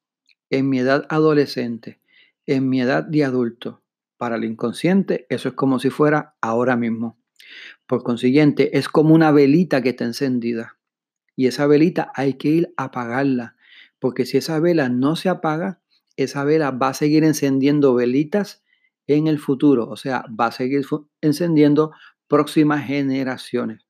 en 0.50 0.68
mi 0.68 0.78
edad 0.78 1.06
adolescente, 1.08 2.00
en 2.46 2.68
mi 2.68 2.80
edad 2.80 3.02
de 3.02 3.24
adulto. 3.24 3.82
Para 4.16 4.36
el 4.36 4.44
inconsciente, 4.44 5.26
eso 5.30 5.48
es 5.48 5.54
como 5.54 5.78
si 5.78 5.90
fuera 5.90 6.36
ahora 6.40 6.76
mismo. 6.76 7.18
Por 7.86 8.02
consiguiente, 8.02 8.76
es 8.78 8.88
como 8.88 9.14
una 9.14 9.30
velita 9.30 9.82
que 9.82 9.90
está 9.90 10.04
encendida. 10.04 10.78
Y 11.36 11.46
esa 11.46 11.66
velita 11.66 12.12
hay 12.14 12.34
que 12.34 12.48
ir 12.48 12.74
a 12.76 12.84
apagarla, 12.84 13.56
porque 13.98 14.24
si 14.24 14.38
esa 14.38 14.60
vela 14.60 14.88
no 14.88 15.16
se 15.16 15.28
apaga, 15.28 15.80
esa 16.16 16.44
vela 16.44 16.70
va 16.70 16.88
a 16.88 16.94
seguir 16.94 17.24
encendiendo 17.24 17.94
velitas 17.94 18.62
en 19.06 19.26
el 19.26 19.38
futuro, 19.38 19.88
o 19.88 19.96
sea, 19.96 20.24
va 20.28 20.46
a 20.46 20.52
seguir 20.52 20.86
encendiendo 21.20 21.92
próximas 22.28 22.86
generaciones. 22.86 23.86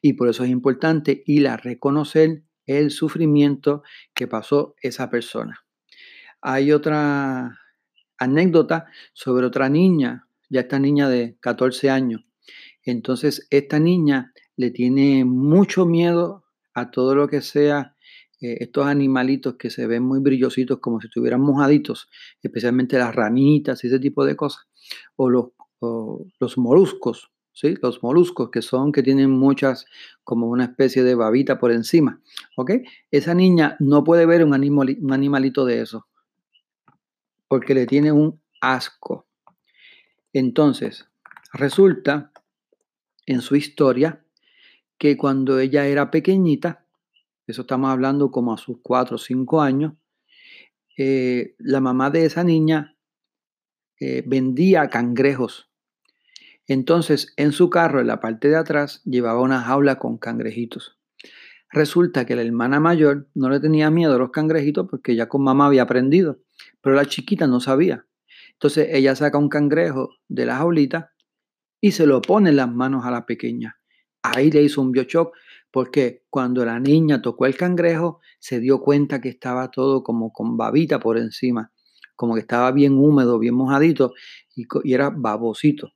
Y 0.00 0.14
por 0.14 0.28
eso 0.28 0.44
es 0.44 0.50
importante 0.50 1.22
ir 1.26 1.48
a 1.48 1.56
reconocer 1.56 2.42
el 2.66 2.90
sufrimiento 2.90 3.82
que 4.14 4.26
pasó 4.26 4.74
esa 4.80 5.10
persona. 5.10 5.64
Hay 6.40 6.72
otra, 6.72 7.58
anécdota 8.22 8.86
sobre 9.12 9.46
otra 9.46 9.68
niña, 9.68 10.28
ya 10.48 10.60
esta 10.60 10.78
niña 10.78 11.08
de 11.08 11.36
14 11.40 11.90
años. 11.90 12.24
Entonces, 12.84 13.46
esta 13.50 13.78
niña 13.78 14.32
le 14.56 14.70
tiene 14.70 15.24
mucho 15.24 15.86
miedo 15.86 16.44
a 16.74 16.90
todo 16.90 17.14
lo 17.14 17.28
que 17.28 17.40
sea 17.40 17.96
eh, 18.40 18.58
estos 18.60 18.86
animalitos 18.86 19.54
que 19.54 19.70
se 19.70 19.86
ven 19.86 20.02
muy 20.02 20.20
brillositos 20.20 20.80
como 20.80 21.00
si 21.00 21.06
estuvieran 21.06 21.40
mojaditos, 21.40 22.10
especialmente 22.42 22.98
las 22.98 23.14
ranitas 23.14 23.84
y 23.84 23.86
ese 23.86 24.00
tipo 24.00 24.24
de 24.24 24.34
cosas, 24.34 24.66
o 25.16 25.30
los, 25.30 25.50
los 26.40 26.58
moluscos, 26.58 27.30
¿sí? 27.52 27.76
Los 27.80 28.02
moluscos 28.02 28.50
que 28.50 28.62
son, 28.62 28.90
que 28.90 29.02
tienen 29.02 29.30
muchas, 29.30 29.86
como 30.24 30.48
una 30.48 30.64
especie 30.64 31.04
de 31.04 31.14
babita 31.14 31.60
por 31.60 31.70
encima, 31.70 32.20
¿ok? 32.56 32.72
Esa 33.12 33.34
niña 33.34 33.76
no 33.78 34.02
puede 34.02 34.26
ver 34.26 34.44
un, 34.44 34.52
un 34.52 35.12
animalito 35.12 35.64
de 35.64 35.80
eso, 35.80 36.08
porque 37.46 37.74
le 37.74 37.86
tiene 37.86 38.10
un 38.10 38.40
asco. 38.60 39.26
Entonces, 40.32 41.06
resulta 41.52 42.31
en 43.26 43.40
su 43.40 43.56
historia 43.56 44.24
que 44.98 45.16
cuando 45.16 45.58
ella 45.58 45.86
era 45.86 46.10
pequeñita, 46.10 46.86
eso 47.46 47.62
estamos 47.62 47.90
hablando 47.90 48.30
como 48.30 48.54
a 48.54 48.58
sus 48.58 48.78
cuatro 48.82 49.16
o 49.16 49.18
cinco 49.18 49.60
años, 49.60 49.94
eh, 50.96 51.54
la 51.58 51.80
mamá 51.80 52.10
de 52.10 52.24
esa 52.24 52.44
niña 52.44 52.96
eh, 53.98 54.22
vendía 54.26 54.88
cangrejos. 54.88 55.70
Entonces, 56.66 57.32
en 57.36 57.52
su 57.52 57.70
carro, 57.70 58.00
en 58.00 58.06
la 58.06 58.20
parte 58.20 58.48
de 58.48 58.56
atrás, 58.56 59.02
llevaba 59.04 59.40
una 59.40 59.60
jaula 59.60 59.98
con 59.98 60.18
cangrejitos. 60.18 60.98
Resulta 61.70 62.26
que 62.26 62.36
la 62.36 62.42
hermana 62.42 62.80
mayor 62.80 63.28
no 63.34 63.48
le 63.48 63.58
tenía 63.58 63.90
miedo 63.90 64.14
a 64.14 64.18
los 64.18 64.30
cangrejitos 64.30 64.86
porque 64.88 65.16
ya 65.16 65.28
con 65.28 65.42
mamá 65.42 65.66
había 65.66 65.82
aprendido, 65.82 66.40
pero 66.80 66.94
la 66.94 67.06
chiquita 67.06 67.46
no 67.46 67.60
sabía. 67.60 68.06
Entonces 68.52 68.88
ella 68.92 69.16
saca 69.16 69.38
un 69.38 69.48
cangrejo 69.48 70.10
de 70.28 70.46
la 70.46 70.58
jaulita 70.58 71.11
y 71.82 71.90
se 71.90 72.06
lo 72.06 72.22
pone 72.22 72.50
en 72.50 72.56
las 72.56 72.72
manos 72.72 73.04
a 73.04 73.10
la 73.10 73.26
pequeña. 73.26 73.76
Ahí 74.22 74.52
le 74.52 74.62
hizo 74.62 74.80
un 74.80 74.92
biochoc 74.92 75.34
porque 75.72 76.24
cuando 76.30 76.64
la 76.64 76.78
niña 76.78 77.20
tocó 77.20 77.44
el 77.44 77.56
cangrejo, 77.56 78.20
se 78.38 78.60
dio 78.60 78.80
cuenta 78.80 79.20
que 79.20 79.28
estaba 79.28 79.70
todo 79.70 80.04
como 80.04 80.32
con 80.32 80.56
babita 80.56 81.00
por 81.00 81.18
encima, 81.18 81.72
como 82.14 82.34
que 82.34 82.40
estaba 82.40 82.70
bien 82.70 82.92
húmedo, 82.96 83.38
bien 83.40 83.54
mojadito 83.54 84.12
y, 84.54 84.64
era 84.94 85.10
babosito. 85.10 85.92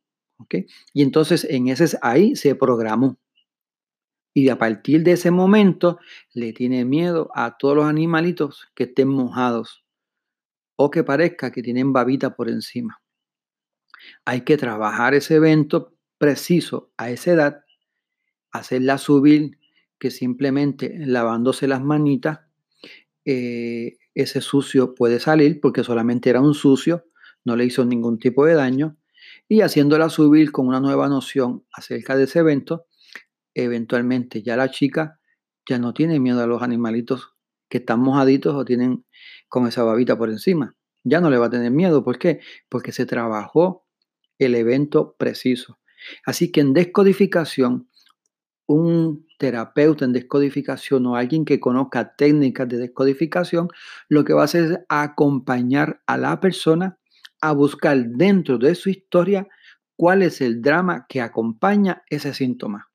Y 0.93 1.03
entonces 1.03 1.45
en 1.49 1.69
ese 1.69 1.97
ahí 2.03 2.35
se 2.35 2.57
programó. 2.57 3.19
Y 4.35 4.49
a 4.49 4.59
partir 4.59 5.05
de 5.05 5.13
ese 5.13 5.31
momento 5.31 5.99
le 6.35 6.53
tiene 6.53 6.85
miedo 6.85 7.31
a 7.33 7.57
todos 7.57 7.77
los 7.77 7.87
animalitos 7.87 8.69
que 8.75 8.85
estén 8.85 9.09
mojados 9.09 9.85
o 10.77 10.91
que 10.91 11.05
parezca 11.05 11.53
que 11.53 11.63
tienen 11.63 11.93
babita 11.93 12.35
por 12.35 12.51
encima. 12.51 13.01
Hay 14.25 14.43
que 14.43 14.57
trabajar 14.57 15.15
ese 15.15 15.37
evento 15.37 15.95
preciso 16.19 16.93
a 16.97 17.11
esa 17.11 17.33
edad, 17.33 17.65
hacerla 18.51 18.99
subir 18.99 19.59
que 19.99 20.11
simplemente 20.11 20.95
lavándose 20.99 21.69
las 21.69 21.83
manitas, 21.83 22.41
eh, 23.25 23.99
ese 24.15 24.41
sucio 24.41 24.95
puede 24.95 25.21
salir 25.21 25.61
porque 25.61 25.85
solamente 25.85 26.31
era 26.31 26.41
un 26.41 26.55
sucio, 26.55 27.07
no 27.45 27.57
le 27.57 27.65
hizo 27.65 27.85
ningún 27.85 28.19
tipo 28.19 28.47
de 28.47 28.55
daño, 28.55 28.97
y 29.49 29.61
haciéndola 29.61 30.09
subir 30.09 30.53
con 30.53 30.67
una 30.67 30.81
nueva 30.81 31.09
noción 31.09 31.65
acerca 31.73 32.17
de 32.17 32.25
ese 32.25 32.41
evento, 32.41 32.87
eventualmente 33.55 34.43
ya 34.43 34.57
la 34.57 34.71
chica 34.71 35.21
ya 35.69 35.79
no 35.79 35.93
tiene 35.95 36.21
miedo 36.21 36.43
a 36.43 36.47
los 36.47 36.63
animalitos 36.63 37.35
que 37.69 37.79
están 37.79 38.01
mojaditos 38.01 38.55
o 38.55 38.65
tienen 38.65 39.05
con 39.49 39.67
esa 39.67 39.83
babita 39.83 40.17
por 40.17 40.31
encima. 40.31 40.77
Ya 41.05 41.21
no 41.21 41.31
le 41.31 41.39
va 41.39 41.47
a 41.47 41.51
tener 41.51 41.71
miedo. 41.71 42.05
¿Por 42.05 42.19
qué? 42.19 42.41
Porque 42.69 42.93
se 42.93 43.07
trabajó 43.07 43.86
el 44.39 44.55
evento 44.55 45.15
preciso. 45.19 45.79
Así 46.25 46.53
que 46.53 46.61
en 46.61 46.73
descodificación 46.73 47.89
un 48.67 49.27
terapeuta 49.39 50.05
en 50.05 50.13
descodificación 50.13 51.07
o 51.07 51.17
alguien 51.17 51.45
que 51.45 51.61
conozca 51.61 52.15
técnicas 52.17 52.69
de 52.69 52.79
descodificación, 52.79 53.69
lo 54.09 54.25
que 54.25 54.33
va 54.33 54.43
a 54.43 54.47
hacer 54.47 54.65
es 54.65 54.79
acompañar 54.89 56.03
a 56.07 56.17
la 56.17 56.41
persona 56.41 56.99
a 57.41 57.53
buscar 57.53 57.97
dentro 58.07 58.59
de 58.59 58.75
su 58.75 58.91
historia 58.91 59.47
cuál 59.95 60.23
es 60.23 60.41
el 60.41 60.63
drama 60.63 61.07
que 61.09 61.21
acompaña 61.21 62.03
ese 62.09 62.35
síntoma. 62.35 62.91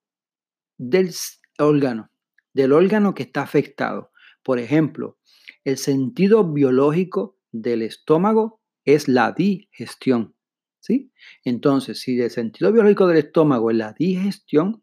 del 0.79 1.11
órgano, 1.59 2.11
del 2.55 2.73
órgano 2.73 3.15
que 3.15 3.25
está 3.25 3.43
afectado. 3.43 4.13
Por 4.43 4.59
ejemplo, 4.59 5.19
el 5.65 5.77
sentido 5.77 6.51
biológico 6.51 7.37
del 7.53 7.83
estómago 7.83 8.63
es 8.85 9.09
la 9.09 9.33
digestión. 9.33 10.35
¿sí? 10.81 11.13
Entonces, 11.45 12.01
si 12.01 12.19
el 12.19 12.31
sentido 12.31 12.73
biológico 12.73 13.07
del 13.07 13.19
estómago 13.19 13.71
es 13.71 13.77
la 13.77 13.93
digestión, 13.93 14.83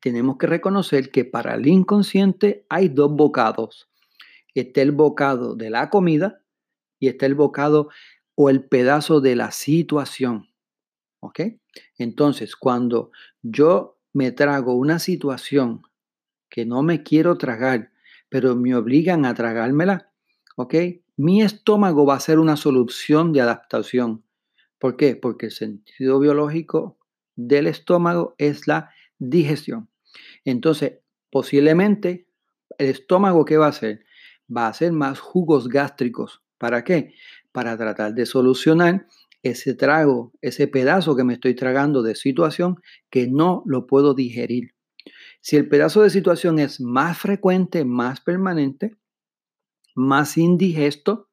tenemos 0.00 0.38
que 0.38 0.46
reconocer 0.46 1.10
que 1.10 1.24
para 1.24 1.54
el 1.54 1.66
inconsciente 1.66 2.64
hay 2.68 2.88
dos 2.88 3.12
bocados. 3.12 3.88
Está 4.54 4.82
el 4.82 4.92
bocado 4.92 5.54
de 5.54 5.70
la 5.70 5.90
comida 5.90 6.42
y 6.98 7.08
está 7.08 7.26
el 7.26 7.34
bocado 7.34 7.88
o 8.34 8.50
el 8.50 8.64
pedazo 8.64 9.20
de 9.20 9.36
la 9.36 9.50
situación. 9.50 10.48
¿Ok? 11.20 11.40
Entonces, 11.98 12.56
cuando 12.56 13.10
yo 13.42 13.98
me 14.12 14.32
trago 14.32 14.74
una 14.74 14.98
situación 14.98 15.82
que 16.48 16.64
no 16.64 16.82
me 16.82 17.02
quiero 17.02 17.36
tragar, 17.38 17.92
pero 18.28 18.56
me 18.56 18.74
obligan 18.74 19.24
a 19.24 19.34
tragármela, 19.34 20.10
¿ok? 20.56 20.74
Mi 21.16 21.42
estómago 21.42 22.06
va 22.06 22.14
a 22.14 22.20
ser 22.20 22.38
una 22.38 22.56
solución 22.56 23.32
de 23.32 23.40
adaptación. 23.40 24.24
¿Por 24.78 24.96
qué? 24.96 25.16
Porque 25.16 25.46
el 25.46 25.52
sentido 25.52 26.20
biológico 26.20 26.98
del 27.36 27.66
estómago 27.66 28.34
es 28.38 28.66
la 28.66 28.90
digestión. 29.18 29.88
Entonces, 30.44 31.00
posiblemente 31.30 32.28
el 32.78 32.88
estómago, 32.88 33.44
¿qué 33.44 33.56
va 33.56 33.66
a 33.66 33.70
hacer? 33.70 34.04
Va 34.54 34.66
a 34.66 34.70
hacer 34.70 34.92
más 34.92 35.20
jugos 35.20 35.68
gástricos. 35.68 36.42
¿Para 36.58 36.84
qué? 36.84 37.14
Para 37.52 37.76
tratar 37.76 38.14
de 38.14 38.26
solucionar 38.26 39.06
ese 39.42 39.74
trago, 39.74 40.32
ese 40.40 40.66
pedazo 40.66 41.16
que 41.16 41.24
me 41.24 41.34
estoy 41.34 41.54
tragando 41.54 42.02
de 42.02 42.14
situación 42.14 42.76
que 43.10 43.28
no 43.28 43.62
lo 43.66 43.86
puedo 43.86 44.14
digerir. 44.14 44.74
Si 45.40 45.56
el 45.56 45.68
pedazo 45.68 46.02
de 46.02 46.10
situación 46.10 46.58
es 46.58 46.80
más 46.80 47.18
frecuente, 47.18 47.84
más 47.84 48.20
permanente, 48.20 48.96
más 49.94 50.36
indigesto, 50.36 51.30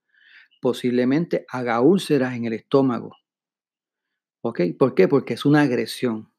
posiblemente 0.61 1.45
haga 1.49 1.81
úlceras 1.81 2.35
en 2.35 2.45
el 2.45 2.53
estómago. 2.53 3.15
¿Ok? 4.41 4.61
¿Por 4.77 4.93
qué? 4.93 5.07
Porque 5.07 5.33
es 5.33 5.45
una 5.45 5.61
agresión. 5.61 6.31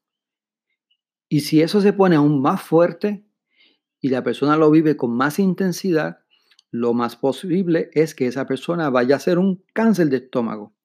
Y 1.29 1.41
si 1.41 1.61
eso 1.61 1.81
se 1.81 1.93
pone 1.93 2.15
aún 2.15 2.41
más 2.41 2.61
fuerte 2.61 3.25
y 3.99 4.09
la 4.09 4.23
persona 4.23 4.57
lo 4.57 4.71
vive 4.71 4.95
con 4.95 5.15
más 5.15 5.39
intensidad, 5.39 6.19
lo 6.71 6.93
más 6.93 7.15
posible 7.15 7.89
es 7.93 8.13
que 8.15 8.27
esa 8.27 8.45
persona 8.45 8.89
vaya 8.89 9.15
a 9.15 9.17
hacer 9.17 9.37
un 9.37 9.63
cáncer 9.73 10.09
de 10.09 10.17
estómago, 10.17 10.75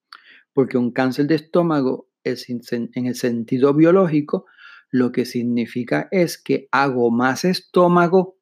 porque 0.52 0.78
un 0.78 0.92
cáncer 0.92 1.26
de 1.26 1.36
estómago 1.36 2.08
es 2.24 2.48
en 2.48 3.06
el 3.06 3.14
sentido 3.14 3.74
biológico 3.74 4.46
lo 4.92 5.10
que 5.10 5.24
significa 5.24 6.06
es 6.10 6.36
que 6.36 6.68
hago 6.70 7.10
más 7.10 7.46
estómago 7.46 8.36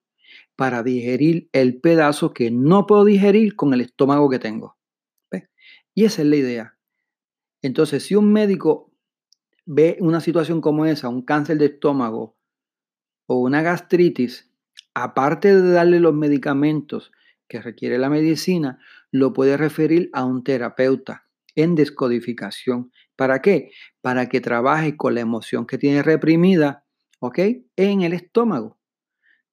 para 0.57 0.83
digerir 0.83 1.49
el 1.53 1.81
pedazo 1.81 2.35
que 2.35 2.51
no 2.51 2.87
puedo 2.87 3.05
digerir 3.05 3.55
con 3.55 3.73
el 3.73 3.81
estómago 3.81 4.29
que 4.29 4.41
tengo. 4.41 4.77
Y 5.95 6.05
esa 6.05 6.23
es 6.23 6.29
la 6.29 6.37
idea. 6.37 6.79
Entonces, 7.63 8.03
si 8.03 8.17
un 8.17 8.33
médico 8.33 8.90
ve 9.73 9.97
una 10.01 10.21
situación 10.21 10.61
como 10.61 10.85
esa, 10.85 11.09
un 11.09 11.23
cáncer 11.23 11.57
de 11.59 11.67
estómago 11.67 12.37
o 13.27 13.37
una 13.37 13.63
gastritis, 13.63 14.51
aparte 14.95 15.55
de 15.55 15.71
darle 15.71 16.01
los 16.01 16.13
medicamentos 16.13 17.13
que 17.47 17.63
requiere 17.63 17.97
la 17.97 18.11
medicina, 18.11 18.81
lo 19.13 19.33
puede 19.33 19.57
referir 19.57 20.11
a 20.13 20.25
un 20.25 20.43
terapeuta 20.43 21.29
en 21.55 21.77
descodificación. 21.77 22.91
¿Para 23.15 23.43
qué? 23.43 23.71
Para 24.01 24.29
que 24.29 24.41
trabaje 24.41 24.97
con 24.97 25.15
la 25.15 25.21
emoción 25.21 25.67
que 25.67 25.79
tiene 25.79 26.03
reprimida, 26.03 26.85
¿ok? 27.21 27.39
En 27.77 28.03
el 28.03 28.13
estómago. 28.13 28.80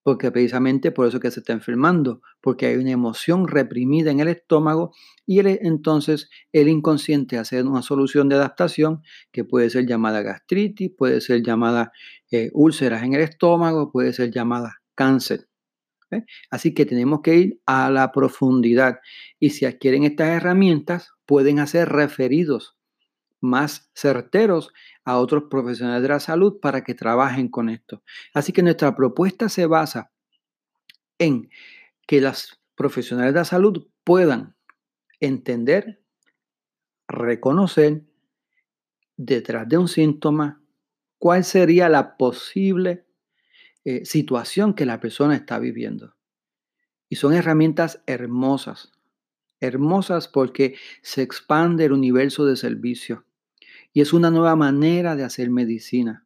Porque 0.08 0.32
precisamente 0.32 0.93
por 0.93 1.06
eso 1.06 1.20
que 1.20 1.32
se 1.32 1.41
está 1.41 1.52
enfermando, 1.52 2.22
porque 2.39 2.67
hay 2.67 2.78
una 2.78 2.91
emoción 2.91 3.46
reprimida 3.46 4.10
en 4.10 4.22
el 4.22 4.30
estómago 4.30 4.93
y 5.26 5.41
entonces 5.46 6.30
el 6.54 6.70
inconsciente 6.70 7.38
hace 7.38 7.62
una 7.62 7.82
solución 7.82 8.30
de 8.30 8.36
adaptación 8.36 9.02
que 9.34 9.43
puede 9.43 9.70
ser 9.70 9.86
llamada 9.86 10.22
gastritis, 10.22 10.91
puede 10.98 11.20
ser 11.20 11.43
llamada 11.43 11.91
eh, 12.32 12.52
úlceras 12.54 13.04
en 13.04 13.15
el 13.15 13.20
estómago, 13.20 13.91
puede 13.91 14.13
ser 14.13 14.32
llamada 14.32 14.78
cáncer. 14.96 15.50
Así 16.50 16.74
que 16.74 16.86
tenemos 16.86 17.20
que 17.22 17.36
ir 17.36 17.62
a 17.65 17.91
la 17.91 18.13
profundidad 18.13 19.00
y 19.41 19.50
si 19.50 19.65
adquieren 19.65 20.06
estas 20.06 20.30
herramientas 20.30 21.12
pueden 21.26 21.60
hacer 21.60 21.89
referidos 21.89 22.76
más 23.39 23.89
certeros 23.93 24.73
a 25.04 25.17
otros 25.17 25.43
profesionales 25.50 26.02
de 26.02 26.10
la 26.10 26.19
salud 26.19 26.60
para 26.60 26.84
que 26.84 26.95
trabajen 26.95 27.50
con 27.50 27.69
esto. 27.69 28.04
Así 28.34 28.52
que 28.52 28.63
nuestra 28.63 28.95
propuesta 28.95 29.50
se 29.50 29.65
basa 29.65 30.12
en 31.19 31.50
que 32.08 32.21
las 32.21 32.60
profesionales 32.76 33.34
de 33.34 33.39
la 33.39 33.45
salud 33.45 33.88
puedan 34.04 34.56
entender, 35.19 36.02
reconocer 37.08 38.04
detrás 39.15 39.67
de 39.67 39.78
un 39.78 39.88
síntoma 39.88 40.62
cuál 41.17 41.43
sería 41.43 41.89
la 41.89 42.17
posible 42.17 43.06
eh, 43.84 44.06
situación 44.06 44.73
que 44.73 44.86
la 44.86 45.00
persona 45.00 45.36
está 45.36 45.60
viviendo. 45.60 46.15
Y 47.10 47.15
son 47.15 47.34
herramientas 47.34 48.02
hermosas, 48.06 48.91
hermosas 49.60 50.28
porque 50.28 50.76
se 51.02 51.21
expande 51.21 51.86
el 51.86 51.93
universo 51.93 52.45
de 52.45 52.58
servicio 52.58 53.26
y 53.97 54.01
es 54.01 54.13
una 54.13 54.29
nueva 54.29 54.55
manera 54.55 55.15
de 55.15 55.23
hacer 55.23 55.49
medicina. 55.49 56.23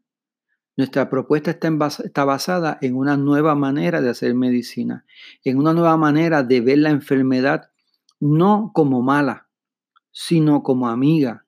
Nuestra 0.75 1.10
propuesta 1.10 1.51
está, 1.51 1.69
está, 2.03 2.25
basada 2.25 2.77
en 2.81 2.97
una 2.97 3.15
nueva 3.15 3.55
manera 3.55 4.01
de 4.01 4.10
hacer 4.10 4.36
medicina, 4.36 5.05
en 5.45 5.57
una 5.57 5.71
nueva 5.71 5.95
manera 5.95 6.43
de 6.43 6.60
ver 6.60 6.79
la 6.79 6.89
enfermedad 6.89 7.71
no 8.19 8.71
como 8.73 9.01
mala, 9.01 9.47
sino 10.12 10.63
como 10.63 10.89
amiga. 10.89 11.45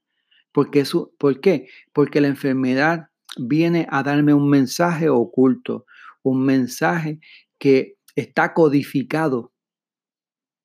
Porque 0.54 0.80
eso, 0.80 1.12
¿Por 1.18 1.42
qué? 1.42 1.68
Porque 1.92 2.22
la 2.22 2.30
enfermedad 2.30 3.10
viene 3.38 3.86
a 3.92 4.02
darme 4.02 4.34
un 4.34 4.50
mensaje 4.50 5.10
oculto, 5.10 5.86
un 6.22 6.46
mensaje 6.46 7.20
que 7.60 7.98
está 8.16 8.54
codificado 8.54 9.52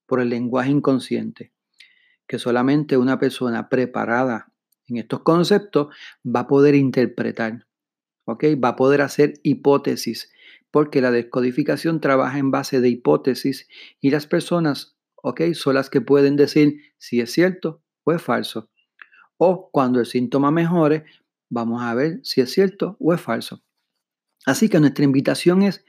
por 0.06 0.20
el 0.20 0.28
lenguaje 0.28 0.70
inconsciente, 0.70 1.52
que 2.28 2.38
solamente 2.38 2.96
una 2.96 3.18
persona 3.18 3.68
preparada 3.68 4.47
en 4.88 4.96
estos 4.96 5.20
conceptos 5.20 5.94
va 6.24 6.40
a 6.40 6.46
poder 6.46 6.74
interpretar, 6.74 7.66
¿ok? 8.24 8.44
Va 8.62 8.70
a 8.70 8.76
poder 8.76 9.02
hacer 9.02 9.34
hipótesis, 9.42 10.30
porque 10.70 11.00
la 11.00 11.10
descodificación 11.10 12.00
trabaja 12.00 12.38
en 12.38 12.50
base 12.50 12.80
de 12.80 12.88
hipótesis 12.88 13.68
y 14.00 14.10
las 14.10 14.26
personas, 14.26 14.96
¿ok? 15.16 15.52
Son 15.54 15.74
las 15.74 15.90
que 15.90 16.00
pueden 16.00 16.36
decir 16.36 16.80
si 16.98 17.20
es 17.20 17.32
cierto 17.32 17.82
o 18.04 18.12
es 18.12 18.22
falso. 18.22 18.70
O 19.36 19.70
cuando 19.70 20.00
el 20.00 20.06
síntoma 20.06 20.50
mejore, 20.50 21.04
vamos 21.48 21.82
a 21.82 21.94
ver 21.94 22.20
si 22.22 22.40
es 22.40 22.50
cierto 22.50 22.96
o 22.98 23.14
es 23.14 23.20
falso. 23.20 23.62
Así 24.46 24.68
que 24.68 24.80
nuestra 24.80 25.04
invitación 25.04 25.62
es 25.62 25.84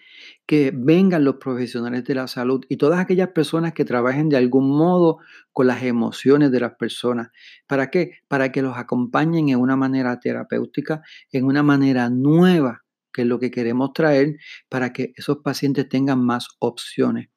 que 0.49 0.71
vengan 0.75 1.25
los 1.25 1.35
profesionales 1.35 2.05
de 2.05 2.15
la 2.15 2.27
salud 2.27 2.65
y 2.69 2.77
todas 2.77 2.99
aquellas 2.99 3.27
personas 3.27 3.73
que 3.73 3.85
trabajen 3.85 4.29
de 4.29 4.37
algún 4.37 4.67
modo 4.67 5.19
con 5.53 5.67
las 5.67 5.83
emociones 5.83 6.51
de 6.51 6.59
las 6.59 6.73
personas. 6.73 7.29
¿Para 7.67 7.91
qué? 7.91 8.13
Para 8.27 8.51
que 8.51 8.63
los 8.63 8.75
acompañen 8.75 9.49
en 9.49 9.59
una 9.59 9.75
manera 9.75 10.19
terapéutica, 10.19 11.03
en 11.31 11.45
una 11.45 11.61
manera 11.61 12.09
nueva, 12.09 12.83
que 13.13 13.21
es 13.21 13.27
lo 13.27 13.39
que 13.39 13.51
queremos 13.51 13.93
traer, 13.93 14.37
para 14.69 14.91
que 14.91 15.13
esos 15.15 15.37
pacientes 15.43 15.87
tengan 15.87 16.25
más 16.25 16.47
opciones. 16.57 17.29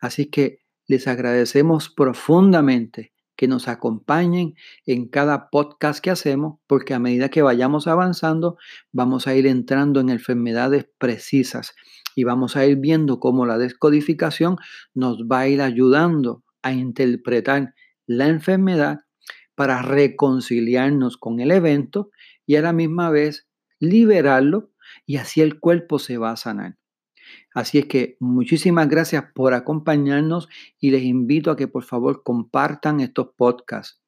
Así 0.00 0.26
que 0.26 0.58
les 0.88 1.06
agradecemos 1.06 1.88
profundamente 1.88 3.12
que 3.36 3.46
nos 3.46 3.68
acompañen 3.68 4.56
en 4.86 5.06
cada 5.06 5.50
podcast 5.50 6.00
que 6.00 6.10
hacemos, 6.10 6.58
porque 6.66 6.94
a 6.94 6.98
medida 6.98 7.28
que 7.28 7.42
vayamos 7.42 7.86
avanzando, 7.86 8.58
vamos 8.90 9.28
a 9.28 9.36
ir 9.36 9.46
entrando 9.46 10.00
en 10.00 10.08
enfermedades 10.08 10.88
precisas 10.98 11.76
y 12.16 12.24
vamos 12.24 12.56
a 12.56 12.66
ir 12.66 12.78
viendo 12.78 13.20
cómo 13.20 13.46
la 13.46 13.58
descodificación 13.58 14.56
nos 14.94 15.18
va 15.24 15.40
a 15.40 15.48
ir 15.48 15.60
ayudando 15.62 16.42
a 16.62 16.72
interpretar 16.72 17.74
la 18.06 18.26
enfermedad 18.26 19.00
para 19.54 19.82
reconciliarnos 19.82 21.18
con 21.18 21.38
el 21.40 21.52
evento 21.52 22.10
y 22.46 22.56
a 22.56 22.62
la 22.62 22.72
misma 22.72 23.10
vez 23.10 23.46
liberarlo 23.78 24.72
y 25.04 25.16
así 25.16 25.42
el 25.42 25.60
cuerpo 25.60 25.98
se 25.98 26.16
va 26.16 26.30
a 26.30 26.36
sanar. 26.36 26.78
Así 27.54 27.78
es 27.78 27.86
que 27.86 28.16
muchísimas 28.18 28.88
gracias 28.88 29.24
por 29.34 29.52
acompañarnos 29.52 30.48
y 30.80 30.90
les 30.90 31.02
invito 31.02 31.50
a 31.50 31.56
que 31.56 31.68
por 31.68 31.84
favor 31.84 32.22
compartan 32.22 33.00
estos 33.00 33.28
podcasts. 33.36 34.00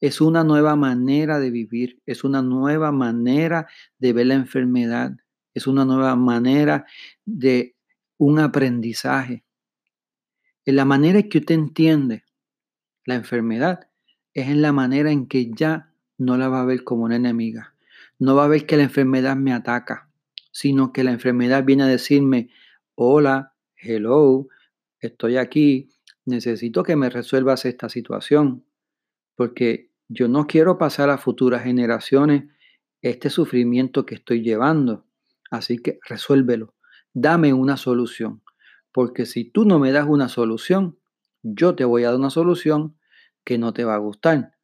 Es 0.00 0.20
una 0.20 0.44
nueva 0.44 0.76
manera 0.76 1.38
de 1.38 1.50
vivir, 1.50 2.00
es 2.06 2.24
una 2.24 2.42
nueva 2.42 2.90
manera 2.92 3.68
de 3.98 4.12
ver 4.12 4.26
la 4.26 4.34
enfermedad, 4.34 5.16
es 5.54 5.66
una 5.66 5.84
nueva 5.84 6.16
manera 6.16 6.84
de 7.24 7.76
un 8.18 8.38
aprendizaje. 8.38 9.44
En 10.64 10.76
la 10.76 10.84
manera 10.84 11.22
que 11.22 11.38
usted 11.38 11.54
entiende 11.54 12.24
la 13.04 13.14
enfermedad 13.14 13.88
es 14.32 14.48
en 14.48 14.62
la 14.62 14.72
manera 14.72 15.10
en 15.10 15.26
que 15.26 15.50
ya 15.52 15.92
no 16.18 16.36
la 16.36 16.48
va 16.48 16.62
a 16.62 16.64
ver 16.64 16.84
como 16.84 17.04
una 17.04 17.16
enemiga. 17.16 17.74
No 18.18 18.34
va 18.34 18.44
a 18.44 18.48
ver 18.48 18.66
que 18.66 18.76
la 18.76 18.84
enfermedad 18.84 19.36
me 19.36 19.52
ataca, 19.52 20.10
sino 20.50 20.92
que 20.92 21.04
la 21.04 21.12
enfermedad 21.12 21.64
viene 21.64 21.84
a 21.84 21.88
decirme, 21.88 22.50
hola, 22.94 23.54
hello, 23.76 24.48
estoy 25.00 25.36
aquí, 25.36 25.90
necesito 26.24 26.82
que 26.82 26.96
me 26.96 27.10
resuelvas 27.10 27.64
esta 27.64 27.88
situación, 27.88 28.64
porque 29.34 29.90
yo 30.08 30.28
no 30.28 30.46
quiero 30.46 30.78
pasar 30.78 31.10
a 31.10 31.18
futuras 31.18 31.64
generaciones 31.64 32.44
este 33.02 33.30
sufrimiento 33.30 34.06
que 34.06 34.14
estoy 34.14 34.42
llevando. 34.42 35.04
Así 35.54 35.78
que 35.78 36.00
resuélvelo, 36.04 36.74
dame 37.12 37.52
una 37.52 37.76
solución, 37.76 38.42
porque 38.90 39.24
si 39.24 39.44
tú 39.44 39.64
no 39.64 39.78
me 39.78 39.92
das 39.92 40.06
una 40.08 40.28
solución, 40.28 40.98
yo 41.42 41.76
te 41.76 41.84
voy 41.84 42.02
a 42.02 42.08
dar 42.08 42.18
una 42.18 42.30
solución 42.30 42.98
que 43.44 43.56
no 43.56 43.72
te 43.72 43.84
va 43.84 43.94
a 43.94 43.98
gustar, 43.98 44.56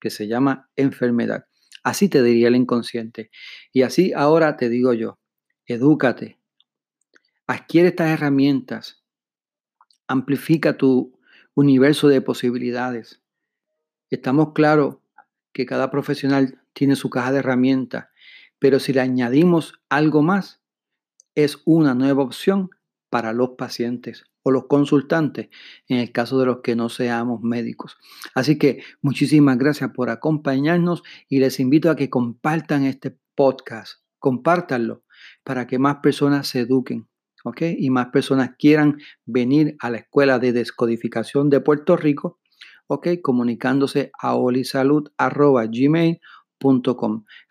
que 0.00 0.10
se 0.10 0.28
llama 0.28 0.70
enfermedad. 0.76 1.46
Así 1.82 2.08
te 2.08 2.22
diría 2.22 2.46
el 2.46 2.54
inconsciente. 2.54 3.32
Y 3.72 3.82
así 3.82 4.12
ahora 4.12 4.56
te 4.56 4.68
digo 4.68 4.92
yo, 4.92 5.18
edúcate, 5.66 6.38
adquiere 7.48 7.88
estas 7.88 8.10
herramientas, 8.10 9.02
amplifica 10.06 10.76
tu 10.76 11.18
universo 11.54 12.06
de 12.06 12.20
posibilidades. 12.20 13.22
Estamos 14.08 14.52
claros 14.52 14.98
que 15.52 15.66
cada 15.66 15.90
profesional 15.90 16.62
tiene 16.74 16.94
su 16.94 17.10
caja 17.10 17.32
de 17.32 17.40
herramientas 17.40 18.06
pero 18.58 18.80
si 18.80 18.92
le 18.92 19.00
añadimos 19.00 19.80
algo 19.88 20.22
más, 20.22 20.60
es 21.34 21.62
una 21.64 21.94
nueva 21.94 22.22
opción 22.22 22.70
para 23.10 23.32
los 23.32 23.50
pacientes 23.50 24.24
o 24.42 24.50
los 24.50 24.66
consultantes 24.66 25.48
en 25.88 25.98
el 25.98 26.12
caso 26.12 26.38
de 26.38 26.46
los 26.46 26.60
que 26.60 26.76
no 26.76 26.88
seamos 26.88 27.42
médicos. 27.42 27.96
Así 28.34 28.58
que 28.58 28.82
muchísimas 29.02 29.58
gracias 29.58 29.90
por 29.90 30.10
acompañarnos 30.10 31.02
y 31.28 31.38
les 31.38 31.60
invito 31.60 31.90
a 31.90 31.96
que 31.96 32.10
compartan 32.10 32.84
este 32.84 33.16
podcast, 33.34 34.00
compártanlo 34.18 35.04
para 35.44 35.66
que 35.66 35.78
más 35.78 35.96
personas 35.96 36.48
se 36.48 36.60
eduquen. 36.60 37.08
¿ok? 37.44 37.62
Y 37.78 37.90
más 37.90 38.08
personas 38.08 38.50
quieran 38.58 38.98
venir 39.24 39.76
a 39.80 39.90
la 39.90 39.98
Escuela 39.98 40.38
de 40.38 40.52
Descodificación 40.52 41.50
de 41.50 41.60
Puerto 41.60 41.96
Rico, 41.96 42.40
¿ok? 42.86 43.08
Comunicándose 43.22 44.10
a 44.18 44.34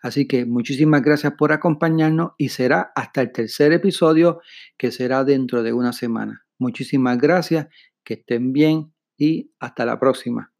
Así 0.00 0.26
que 0.26 0.44
muchísimas 0.44 1.02
gracias 1.02 1.34
por 1.34 1.52
acompañarnos 1.52 2.32
y 2.38 2.50
será 2.50 2.92
hasta 2.94 3.22
el 3.22 3.32
tercer 3.32 3.72
episodio 3.72 4.40
que 4.76 4.90
será 4.90 5.24
dentro 5.24 5.62
de 5.62 5.72
una 5.72 5.92
semana. 5.92 6.46
Muchísimas 6.58 7.18
gracias, 7.18 7.68
que 8.04 8.14
estén 8.14 8.52
bien 8.52 8.92
y 9.16 9.52
hasta 9.58 9.84
la 9.84 9.98
próxima. 9.98 10.52